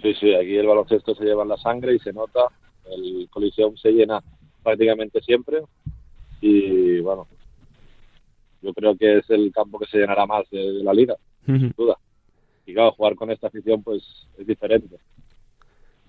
[0.00, 2.46] Sí, sí, aquí el baloncesto se lleva en la sangre y se nota,
[2.90, 4.22] el Coliseum se llena
[4.62, 5.62] prácticamente siempre
[6.40, 7.26] y bueno,
[8.62, 11.14] yo creo que es el campo que se llenará más de, la liga,
[11.46, 11.96] sin duda.
[12.66, 14.98] Y claro, jugar con esta afición pues es diferente.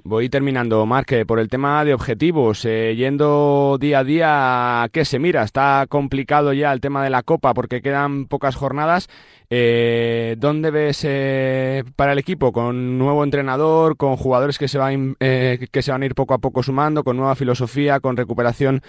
[0.04, 5.20] Voy terminando, Marque, por el tema de objetivos, eh, yendo día a día, ¿qué se
[5.20, 5.44] mira?
[5.44, 9.10] Está complicado ya el tema de la Copa porque quedan pocas jornadas.
[9.50, 12.54] Eh, ¿Dónde ves eh, para el equipo?
[12.54, 16.40] ¿Con nuevo entrenador, con jugadores que se, van, que se van a ir poco a
[16.40, 18.82] poco sumando, con nueva filosofía, con recuperación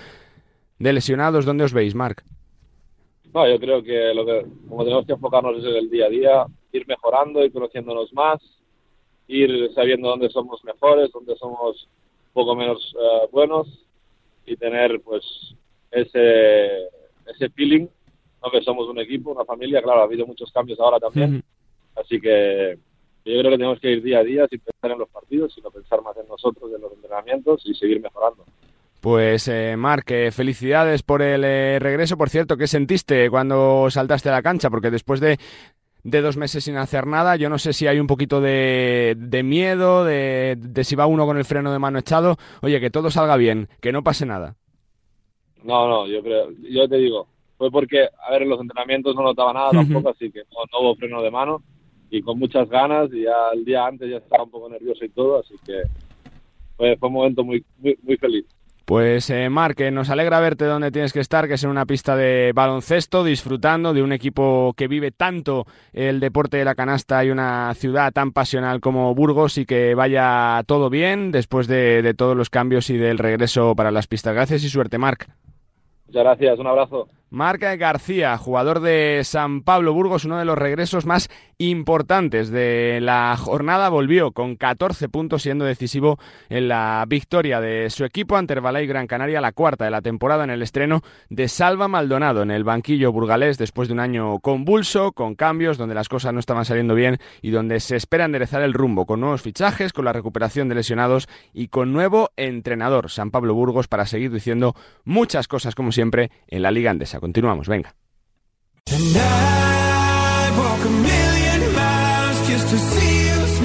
[0.78, 1.44] de lesionados?
[1.44, 2.24] ¿Dónde os veis, Marc?
[3.32, 6.08] No, yo creo que lo que como tenemos que enfocarnos es en el día a
[6.08, 8.40] día, ir mejorando, y conociéndonos más,
[9.28, 13.68] ir sabiendo dónde somos mejores, dónde somos un poco menos eh, buenos
[14.46, 15.24] y tener pues
[15.90, 16.88] ese
[17.26, 17.86] ese feeling,
[18.42, 18.50] ¿no?
[18.50, 21.44] que somos un equipo, una familia, claro, ha habido muchos cambios ahora también,
[21.94, 22.76] así que
[23.24, 25.70] yo creo que tenemos que ir día a día sin pensar en los partidos, sino
[25.70, 28.44] pensar más en nosotros, en los entrenamientos y seguir mejorando.
[29.00, 32.18] Pues eh, Marc, eh, felicidades por el eh, regreso.
[32.18, 34.68] Por cierto, ¿qué sentiste cuando saltaste a la cancha?
[34.68, 35.38] Porque después de,
[36.04, 39.42] de, dos meses sin hacer nada, yo no sé si hay un poquito de, de
[39.42, 42.36] miedo, de, de, si va uno con el freno de mano echado.
[42.60, 44.56] Oye, que todo salga bien, que no pase nada.
[45.64, 47.26] No, no, yo creo, yo te digo,
[47.56, 50.96] fue porque, a ver, en los entrenamientos no notaba nada tampoco, así que no, hubo
[50.96, 51.62] freno de mano
[52.10, 55.10] y con muchas ganas y ya el día antes ya estaba un poco nervioso y
[55.10, 55.82] todo, así que
[56.76, 58.46] fue, fue un momento muy, muy, muy feliz.
[58.84, 62.16] Pues eh, Marc, nos alegra verte donde tienes que estar, que es en una pista
[62.16, 67.30] de baloncesto, disfrutando de un equipo que vive tanto el deporte de la canasta y
[67.30, 72.36] una ciudad tan pasional como Burgos y que vaya todo bien después de, de todos
[72.36, 74.34] los cambios y del regreso para las pistas.
[74.34, 75.28] Gracias y suerte, Marc.
[76.06, 77.08] Muchas gracias, un abrazo.
[77.32, 83.36] Marca García, jugador de San Pablo Burgos, uno de los regresos más importantes de la
[83.36, 86.18] jornada, volvió con 14 puntos siendo decisivo
[86.48, 90.42] en la victoria de su equipo ante Herbalife Gran Canaria, la cuarta de la temporada
[90.42, 95.12] en el estreno de Salva Maldonado en el banquillo burgalés después de un año convulso,
[95.12, 98.74] con cambios, donde las cosas no estaban saliendo bien y donde se espera enderezar el
[98.74, 103.54] rumbo con nuevos fichajes, con la recuperación de lesionados y con nuevo entrenador, San Pablo
[103.54, 104.74] Burgos, para seguir diciendo
[105.04, 107.19] muchas cosas como siempre en la Liga Andesa.
[107.20, 107.94] Continuamos, venga.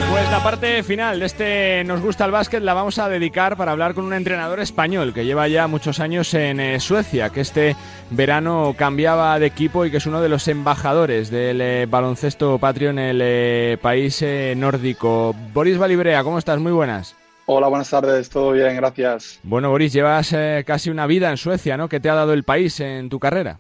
[0.10, 3.72] Pues la parte final de este Nos gusta el básquet la vamos a dedicar para
[3.72, 7.76] hablar con un entrenador español que lleva ya muchos años en eh, Suecia, que este
[8.10, 12.90] verano cambiaba de equipo y que es uno de los embajadores del eh, baloncesto patrio
[12.90, 14.24] en el eh, país
[14.56, 15.34] nórdico.
[15.54, 16.60] Boris Valibrea, ¿cómo estás?
[16.60, 17.16] Muy buenas.
[17.48, 19.40] Hola, buenas tardes, todo bien, gracias.
[19.44, 21.88] Bueno, Boris, llevas eh, casi una vida en Suecia, ¿no?
[21.88, 23.60] ¿Qué te ha dado el país en tu carrera?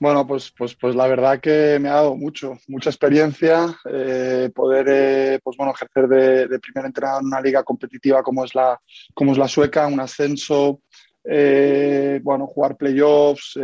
[0.00, 4.86] Bueno, pues, pues, pues la verdad que me ha dado mucho, mucha experiencia, eh, poder
[4.88, 8.76] eh, pues bueno, ejercer de, de, primer entrenador en una liga competitiva como es la,
[9.14, 10.80] como es la sueca, un ascenso,
[11.22, 13.56] bueno, jugar playoffs,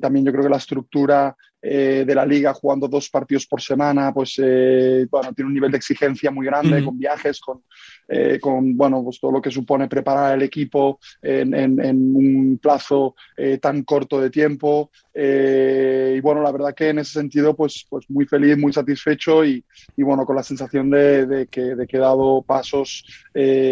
[0.00, 4.34] también yo creo que la estructura de la liga jugando dos partidos por semana, pues
[5.08, 7.62] bueno, tiene un nivel de exigencia muy grande, con viajes, con,
[8.08, 11.54] eh, con bueno, pues todo lo que supone preparar el equipo en,
[12.16, 14.90] un plazo eh, tan corto de tiempo.
[15.12, 19.44] Eh, y bueno, la verdad que en ese sentido, pues, pues muy feliz, muy satisfecho
[19.44, 19.62] y,
[19.96, 23.04] y bueno, con la sensación de, que, de que he dado pasos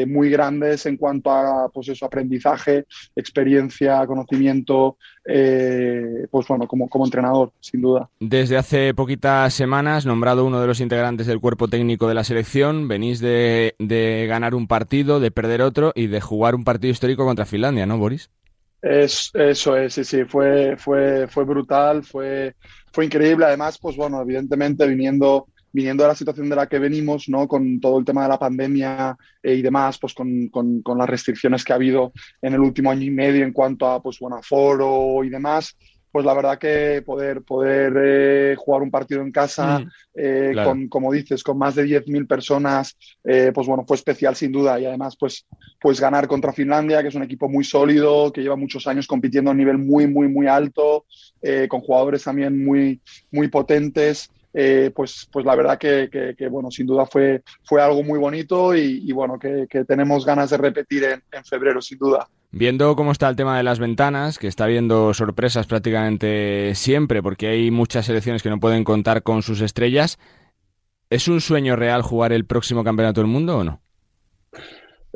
[0.07, 7.53] muy grandes en cuanto a pues eso, aprendizaje, experiencia, conocimiento, pues bueno, como, como entrenador,
[7.61, 8.09] sin duda.
[8.20, 12.87] Desde hace poquitas semanas, nombrado uno de los integrantes del cuerpo técnico de la selección,
[12.87, 13.74] venís de
[14.27, 17.99] ganar un partido, de perder otro y de jugar un partido histórico contra Finlandia, ¿no,
[17.99, 18.31] Boris?
[18.83, 22.55] Es, eso es, sí, sí, fue, fue, fue brutal, fue,
[22.93, 23.47] fue increíble.
[23.47, 27.49] Además, pues bueno, evidentemente viniendo, viniendo de la situación de la que venimos, ¿no?
[27.49, 31.64] Con todo el tema de la pandemia eh, y demás, pues con, con, las restricciones
[31.64, 35.24] que ha habido en el último año y medio en cuanto a, pues bueno, aforo
[35.24, 35.77] y demás,
[36.16, 40.70] pues la verdad que poder, poder eh, jugar un partido en casa, Mm, eh, claro.
[40.70, 44.80] con, como dices, con más de 10.000 personas, eh, pues bueno, fue especial sin duda.
[44.80, 45.44] Y además, pues,
[45.78, 49.50] pues ganar contra Finlandia, que es un equipo muy sólido, que lleva muchos años compitiendo
[49.50, 51.04] a un nivel muy, muy, muy alto,
[51.68, 54.30] con jugadores también muy, muy potentes.
[54.59, 58.18] Eh, pues, pues la verdad que, que- que, bueno, sin duda fue, fue algo muy
[58.18, 62.26] bonito y, y, bueno, que, que tenemos ganas de repetir en, en febrero, sin duda.
[62.52, 67.48] Viendo cómo está el tema de las ventanas, que está habiendo sorpresas prácticamente siempre, porque
[67.48, 70.18] hay muchas selecciones que no pueden contar con sus estrellas,
[71.11, 73.82] ¿es un sueño real jugar el próximo campeonato del mundo o no?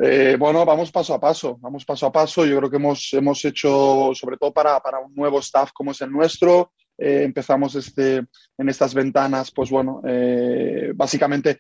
[0.03, 2.47] Eh, bueno, vamos paso a paso, vamos paso a paso.
[2.47, 6.01] Yo creo que hemos, hemos hecho, sobre todo para, para un nuevo staff como es
[6.01, 8.17] el nuestro, eh, empezamos este,
[8.59, 11.59] en estas ventanas, pues bueno, eh, básicamente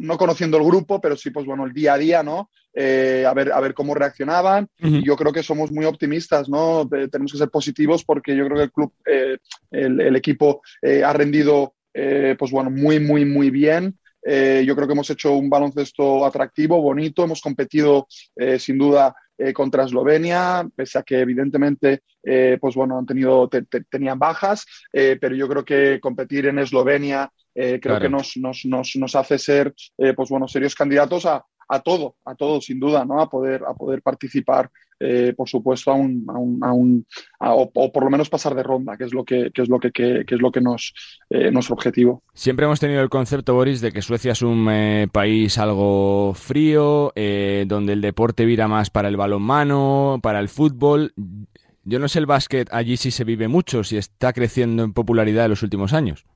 [0.00, 2.50] no conociendo el grupo, pero sí, pues bueno, el día a día, ¿no?
[2.74, 4.68] Eh, a, ver, a ver cómo reaccionaban.
[4.78, 6.88] Y yo creo que somos muy optimistas, ¿no?
[6.88, 9.36] Tenemos que ser positivos porque yo creo que el club, eh,
[9.70, 10.62] el, el equipo
[11.04, 13.98] ha rendido, pues bueno, muy, muy, muy bien.
[14.24, 17.24] Eh, yo creo que hemos hecho un baloncesto atractivo, bonito.
[17.24, 18.06] Hemos competido,
[18.36, 19.14] eh, sin duda,
[19.48, 24.18] eh, contra Eslovenia, pese a que evidentemente, eh, pues bueno, han tenido, te- te- tenían
[24.18, 28.02] bajas, eh, pero yo creo que competir en Eslovenia eh, creo Claro.
[28.02, 29.74] que nos, nos, nos, nos hace ser,
[30.16, 33.18] pues bueno, serios candidatos a, a todo, a todo, sin duda, ¿no?
[33.18, 34.70] A poder, a poder participar,
[35.00, 37.06] eh, por supuesto, a un, a un, a un
[37.40, 39.90] o, por lo menos pasar de ronda, que es lo que, que es lo que,
[39.90, 40.92] que, es lo que nos,
[41.30, 42.22] eh, nuestro objetivo.
[42.34, 47.10] Siempre hemos tenido el concepto, Boris, de que Suecia es un eh, país algo frío,
[47.66, 51.14] donde el deporte vira más para el balonmano, para el fútbol.
[51.84, 55.46] Yo no sé el básquet allí si se vive mucho, si está creciendo en popularidad
[55.46, 56.26] en los últimos años.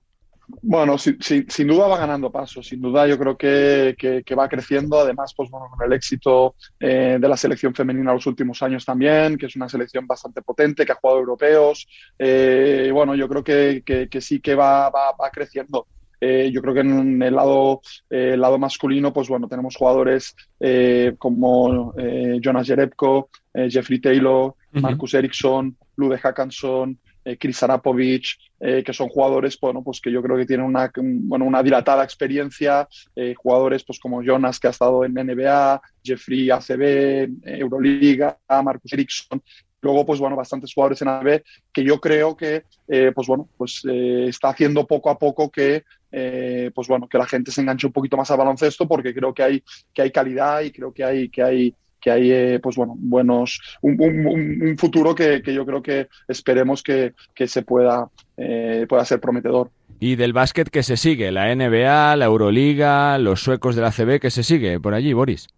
[0.63, 5.01] Bueno, sin duda va ganando pasos, sin duda yo creo que, que- que va creciendo,
[5.01, 9.37] además, pues bueno, con el éxito eh, de la selección femenina los últimos años también,
[9.37, 11.87] que es una selección bastante potente, que ha jugado europeos,
[12.19, 15.87] eh, bueno, yo creo que, que- sí que va, va- va creciendo.
[16.21, 20.35] Eh, yo creo que en el lado, eh, el lado masculino, pues bueno, tenemos jugadores
[20.59, 21.93] eh, como
[22.41, 24.55] Jonas Jerebko, Jeffrey Taylor.
[24.83, 28.25] Marcus Eriksson, Lude Hackanson, eh, Chris Arapovic,
[28.61, 32.05] eh, que son jugadores, bueno, pues que yo creo que tienen una, bueno, una dilatada
[32.05, 38.39] experiencia, eh, jugadores pues como Jonas, que ha estado en NBA, Jeffrey ACB, eh, Euroliga,
[38.63, 39.43] Marcus Eriksson,
[39.83, 43.83] luego pues bueno, bastantes jugadores en ACB, que yo creo que, eh, pues bueno, pues
[43.85, 48.17] está haciendo poco a poco que, pues bueno, que la gente se enganche un poquito
[48.17, 51.43] más al baloncesto, porque creo que hay, que hay calidad y creo que hay, que
[51.43, 51.75] hay
[52.07, 55.83] que hay, eh, pues bueno, buenos, un, un- un- un futuro que, que yo creo
[55.83, 59.73] que esperemos que, que se pueda, eh, pueda ser prometedor.
[59.99, 64.21] Y del básquet que se sigue, la NBA, la Euroliga, los suecos de la CB
[64.21, 65.49] que se sigue por allí, Boris.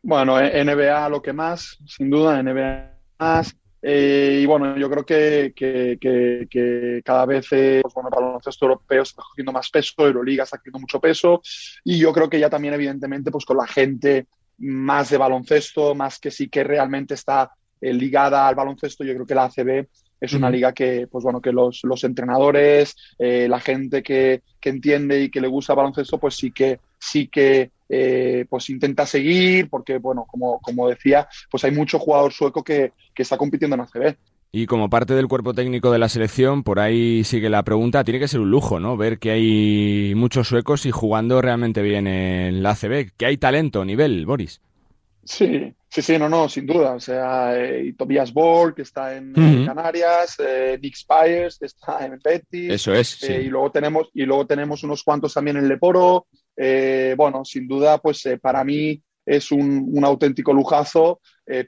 [0.00, 3.56] Bueno, eh, NBA lo que más, sin duda, NBA más.
[3.82, 8.14] Eh, y bueno, yo creo que, que, que- que cada vez eh, pues bueno, el
[8.24, 11.40] baloncesto europeo está cogiendo más peso, Euroliga está cogiendo mucho peso.
[11.82, 14.26] Y yo creo que ya también, evidentemente, pues con la gente
[14.58, 19.26] más de baloncesto, más que sí que realmente está eh, ligada al baloncesto, yo creo
[19.26, 19.86] que la ACB
[20.20, 24.70] es una liga que, pues bueno, que los, los entrenadores, eh, la gente que, que
[24.70, 29.06] entiende y que le gusta el baloncesto, pues sí que, sí que eh, pues intenta
[29.06, 33.76] seguir, porque bueno, como, como decía, pues hay mucho jugador sueco que, que está compitiendo
[33.76, 34.16] en ACB.
[34.50, 38.18] Y como parte del cuerpo técnico de la selección, por ahí sigue la pregunta, tiene
[38.18, 38.96] que ser un lujo, ¿no?
[38.96, 43.84] Ver que hay muchos suecos y jugando realmente bien en la ACB, que hay talento,
[43.84, 44.62] nivel, Boris.
[45.22, 46.94] Sí, sí, sí, no, no, sin duda.
[46.94, 49.34] O sea, eh, Tobias Ball, que está en,
[49.66, 52.72] Canarias, eh, Nick Spires, que está en Betis.
[52.72, 53.30] Eso es, sí.
[53.30, 56.28] Eh, y luego tenemos, y luego tenemos unos cuantos también en Leporo.
[56.56, 61.20] Eh, bueno, sin duda, pues eh, para mí es un, un auténtico lujazo.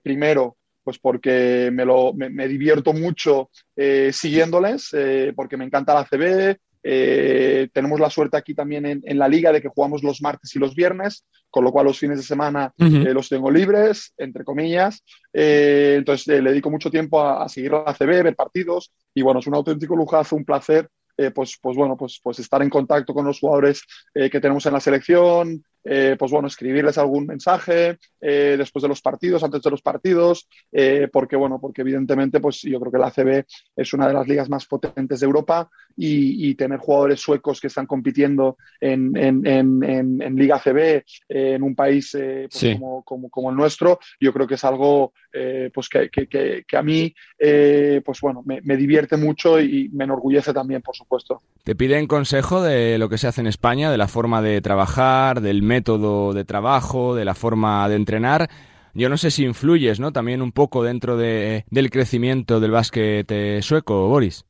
[0.02, 0.56] Primero,
[0.90, 6.04] pues porque me, lo, me, me divierto mucho eh, siguiéndoles, eh, porque me encanta la
[6.04, 6.56] CB.
[6.82, 10.56] Eh, tenemos la suerte aquí también en, en la liga de que jugamos los martes
[10.56, 15.04] y los viernes, con lo cual los fines de semana los tengo libres, entre comillas.
[15.32, 19.46] Entonces le dedico mucho tiempo a, a seguir la CB, ver partidos y bueno, es
[19.46, 20.88] un auténtico lujazo, un placer.
[21.20, 23.82] eh, pues, pues bueno, pues, pues estar en contacto con los jugadores
[24.14, 28.88] eh, que tenemos en la selección, eh, pues bueno, escribirles algún mensaje eh, después de
[28.88, 32.98] los partidos, antes de los partidos, eh, porque bueno, porque evidentemente pues yo creo que
[32.98, 33.44] la ACB
[33.76, 37.66] es una de las ligas más potentes de Europa y, y tener jugadores suecos que
[37.66, 42.60] están compitiendo en, en, en, en- en Liga ACB eh, en un país eh, pues,
[42.60, 42.72] Sí.
[42.74, 46.64] como, como, como el nuestro, yo creo que es algo eh, pues que, que, que,
[46.66, 50.94] que a mí eh, pues bueno, me, me divierte mucho y me enorgullece también, por
[50.96, 51.40] supuesto.
[51.64, 55.40] Te piden consejo de lo que se hace en España, de la forma de trabajar,
[55.40, 58.50] del método de trabajo, de la forma de entrenar.
[58.92, 60.12] yo no sé si influyes, ¿no?
[60.12, 64.44] También un poco dentro de, del crecimiento del básquet eh, sueco, Boris.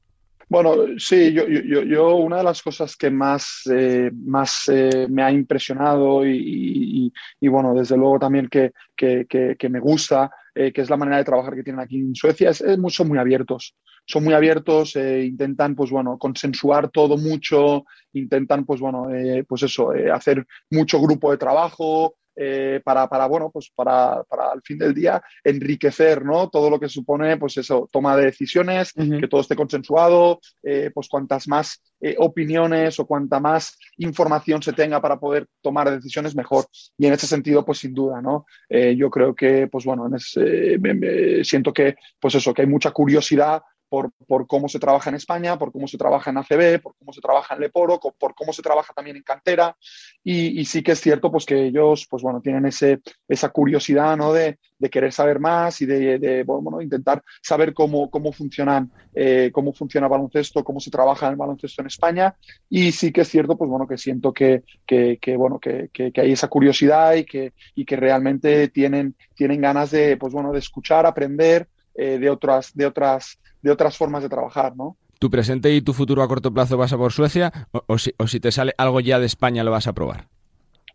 [0.48, 5.22] Bueno, sí, yo, yo, yo, una de las cosas que más, eh, más eh, me
[5.22, 10.90] ha impresionado y, y, bueno, desde luego también que, que, que, me gusta, que es
[10.90, 13.74] la manera de trabajar que tienen aquí en Suecia, es, es son muy abiertos.
[14.10, 19.08] Son muy abiertos, intentan, pues bueno, consensuar todo mucho, intentan, pues bueno,
[19.46, 24.62] pues eso, hacer mucho grupo de trabajo, eh, para, para, bueno, pues para, para al
[24.62, 26.48] fin del día enriquecer, ¿no?
[26.48, 31.08] Todo lo que supone, pues eso, toma de decisiones, que todo esté consensuado, eh, pues
[31.08, 36.64] cuantas más eh, opiniones o cuanta más información se tenga para poder tomar decisiones, mejor.
[36.96, 38.46] Y en ese sentido, pues sin duda, ¿no?
[38.70, 40.08] yo creo que, pues bueno,
[41.42, 43.60] siento que, pues eso, que hay mucha curiosidad
[43.90, 47.12] por, por, cómo se trabaja en España, por cómo se trabaja en ACB, por cómo
[47.12, 49.76] se trabaja en Leporo, por cómo se trabaja también en cantera.
[50.22, 54.32] Y, sí que es cierto pues, que ellos pues, bueno, tienen ese, esa curiosidad ¿no?
[54.32, 59.50] de, de querer saber más y de, de bueno, intentar saber cómo, cómo, funcionan, eh,
[59.52, 62.36] cómo funciona el baloncesto, cómo se trabaja el baloncesto en España.
[62.68, 66.12] Y sí que es cierto pues, bueno, que siento que, que, que bueno, que, que,
[66.16, 70.60] hay esa curiosidad y que, y que realmente tienen, tienen ganas de, pues, bueno, de
[70.60, 71.68] escuchar, aprender.
[71.92, 74.96] Eh, de otras, de otras de otras formas de trabajar, ¿no?
[75.18, 78.26] ¿Tu presente y tu futuro a corto plazo vas a por Suecia o, si, o
[78.26, 80.28] si, te sale algo ya de España lo vas a probar?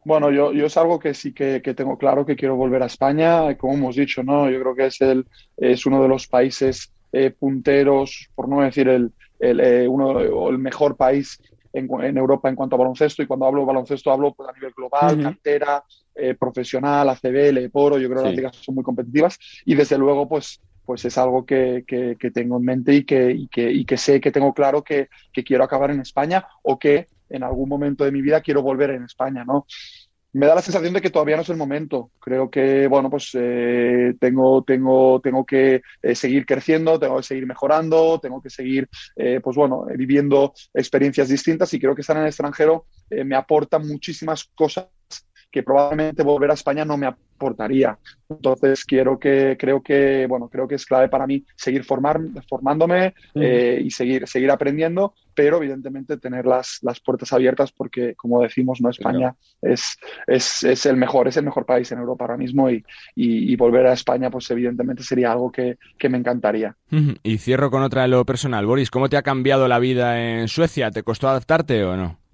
[0.03, 2.87] Bueno, yo, yo es algo que sí que, que, tengo claro que quiero volver a
[2.87, 4.49] España, como hemos dicho, ¿no?
[4.49, 5.25] Yo creo que es, el,
[5.57, 10.57] es uno de los países eh, punteros, por no decir el, el, eh, uno, el
[10.57, 11.39] mejor país
[11.73, 13.23] en, en, Europa en cuanto a baloncesto.
[13.23, 17.97] Y cuando hablo de baloncesto hablo pues, a nivel global, cantera, eh, profesional, ACB, Poro.
[17.97, 19.37] Yo creo que las ligas son muy competitivas.
[19.65, 23.97] Y desde luego, pues pues es algo que, que, tengo en mente y que, que,
[23.97, 25.09] sé que tengo claro que,
[25.45, 29.03] quiero acabar en España o que en algún momento de mi vida quiero volver en
[29.03, 29.65] España, ¿no?
[30.33, 32.11] Me da la sensación de que todavía no es el momento.
[32.19, 37.45] Creo que, bueno, pues eh, tengo, tengo, tengo que eh, seguir creciendo, tengo que seguir
[37.47, 42.23] mejorando, tengo que seguir, eh, pues bueno, viviendo experiencias distintas y creo que estar en
[42.23, 44.89] el extranjero me aporta muchísimas cosas
[45.55, 47.97] que probablemente volver a España no me aportaría.
[48.29, 53.13] Entonces quiero que, creo que, bueno, creo que es clave para mí seguir formar, formándome
[53.35, 58.81] eh, y seguir, seguir aprendiendo, pero evidentemente tener las, las puertas abiertas porque, como decimos,
[58.81, 59.95] no España es,
[60.27, 62.83] es, es, el mejor, es el mejor país en Europa ahora mismo y,
[63.15, 66.75] y, volver a España, pues evidentemente sería algo que, que me encantaría.
[67.23, 68.65] Y cierro con otra de lo personal.
[68.65, 70.91] Boris, ¿cómo te ha cambiado la vida en Suecia?
[70.91, 72.24] ¿Te costó adaptarte o no?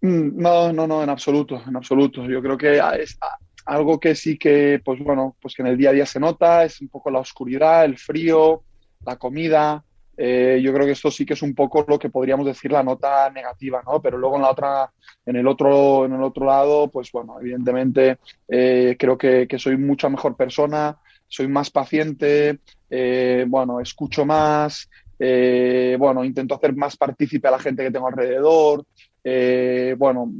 [0.00, 2.24] Mm, no, no, no, en absoluto, en absoluto.
[2.26, 3.18] Yo creo que es
[3.64, 6.64] algo que sí que, pues bueno, pues que en el día a día se nota,
[6.64, 8.62] es un poco la oscuridad, el frío,
[9.04, 9.82] la comida.
[10.18, 12.82] Eh, yo creo que esto sí que es un poco lo que podríamos decir la
[12.82, 14.00] nota negativa, ¿no?
[14.00, 14.90] Pero luego en la otra,
[15.26, 18.18] en el otro, en el otro lado, pues bueno, evidentemente
[18.48, 20.96] eh, creo que, soy mucha mejor persona,
[21.28, 24.88] soy más paciente, eh, bueno, escucho más,
[25.18, 28.84] bueno, intento hacer más partícipe a la gente que tengo alrededor,
[29.28, 30.30] eh, bueno,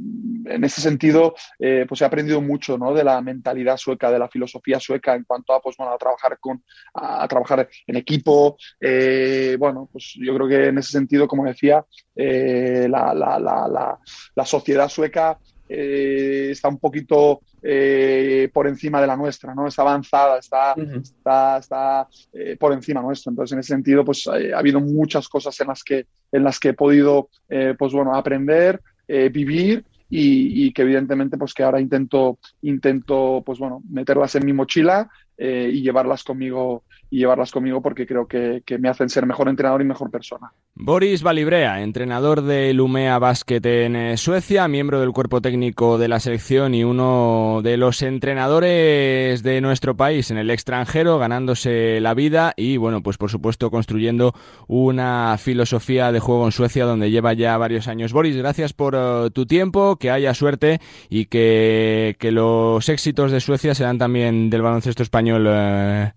[0.45, 2.93] en ese sentido, eh, pues he aprendido mucho ¿no?
[2.93, 6.37] de la mentalidad sueca, de la filosofía sueca en cuanto a, pues, bueno, a trabajar
[6.39, 6.63] con,
[6.93, 8.55] a, trabajar en equipo.
[8.79, 11.85] Eh, bueno, pues yo creo que en ese sentido, como decía,
[12.15, 13.99] la, la, la,
[14.33, 19.67] la, sociedad sueca está un poquito eh, por encima de la nuestra, ¿no?
[19.67, 23.31] Está avanzada, está, está, está eh, por encima nuestra.
[23.31, 26.69] Entonces, en ese sentido, pues ha habido muchas cosas en las que, en las que
[26.69, 27.29] he podido,
[27.77, 34.35] pues bueno, aprender, vivir y, que evidentemente, pues que ahora intento, intento, pues bueno, meterlas
[34.35, 39.25] en mi mochila y llevarlas conmigo y llevarlas conmigo porque creo que, me hacen ser
[39.25, 40.51] mejor entrenador y mejor persona.
[40.75, 46.19] Boris Valibrea, entrenador de Lumea Basket en eh, Suecia, miembro del cuerpo técnico de la
[46.19, 52.53] selección y uno de los entrenadores de nuestro país en el extranjero, ganándose la vida
[52.55, 54.33] y, bueno, pues por supuesto construyendo
[54.67, 58.13] una filosofía de juego en Suecia donde lleva ya varios años.
[58.13, 60.79] Boris, gracias por eh, tu tiempo, que haya suerte
[61.09, 65.45] y que, los éxitos de Suecia sean también del baloncesto español.
[65.47, 66.11] Eh,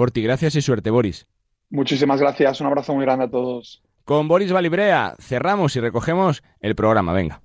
[0.00, 0.22] por ti.
[0.22, 1.26] Gracias y suerte, Boris.
[1.68, 2.58] Muchísimas gracias.
[2.62, 3.82] Un abrazo muy grande a todos.
[4.06, 7.12] Con Boris Valibrea cerramos y recogemos el programa.
[7.12, 7.42] Venga.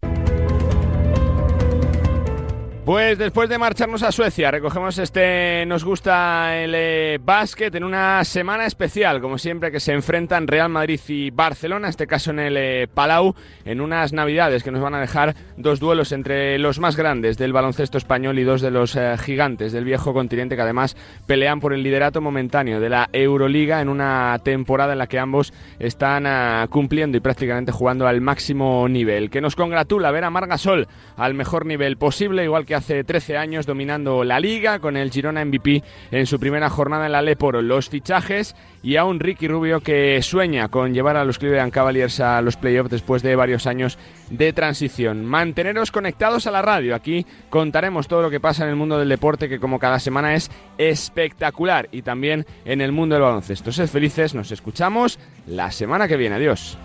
[2.85, 8.23] Pues después de marcharnos a Suecia, recogemos este Nos gusta el eh, básquet en una
[8.23, 12.57] semana especial, como siempre, que se enfrentan Real Madrid y Barcelona, este caso en el
[12.57, 13.33] eh, Palau,
[13.65, 17.53] en unas navidades que nos van a dejar dos duelos entre los más grandes del
[17.53, 21.73] baloncesto español y dos de los eh, gigantes del viejo continente que además pelean por
[21.73, 26.67] el liderato momentáneo de la Euroliga en una temporada en la que ambos están ah,
[26.69, 29.31] cumpliendo y prácticamente jugando al máximo nivel.
[29.31, 33.65] Que nos congratula ver a Margasol al mejor nivel posible, igual que hace 13 años
[33.65, 37.61] dominando la liga con el Girona MVP en su primera jornada en la Leporo.
[37.61, 42.19] Los fichajes y a un Ricky Rubio que sueña con llevar a los Cleveland Cavaliers
[42.19, 43.97] a los playoffs después de varios años
[44.29, 45.25] de transición.
[45.25, 46.95] Manteneros conectados a la radio.
[46.95, 50.35] Aquí contaremos todo lo que pasa en el mundo del deporte que como cada semana
[50.35, 53.71] es espectacular y también en el mundo del baloncesto.
[53.71, 56.35] Sed felices, nos escuchamos la semana que viene.
[56.35, 56.77] Adiós.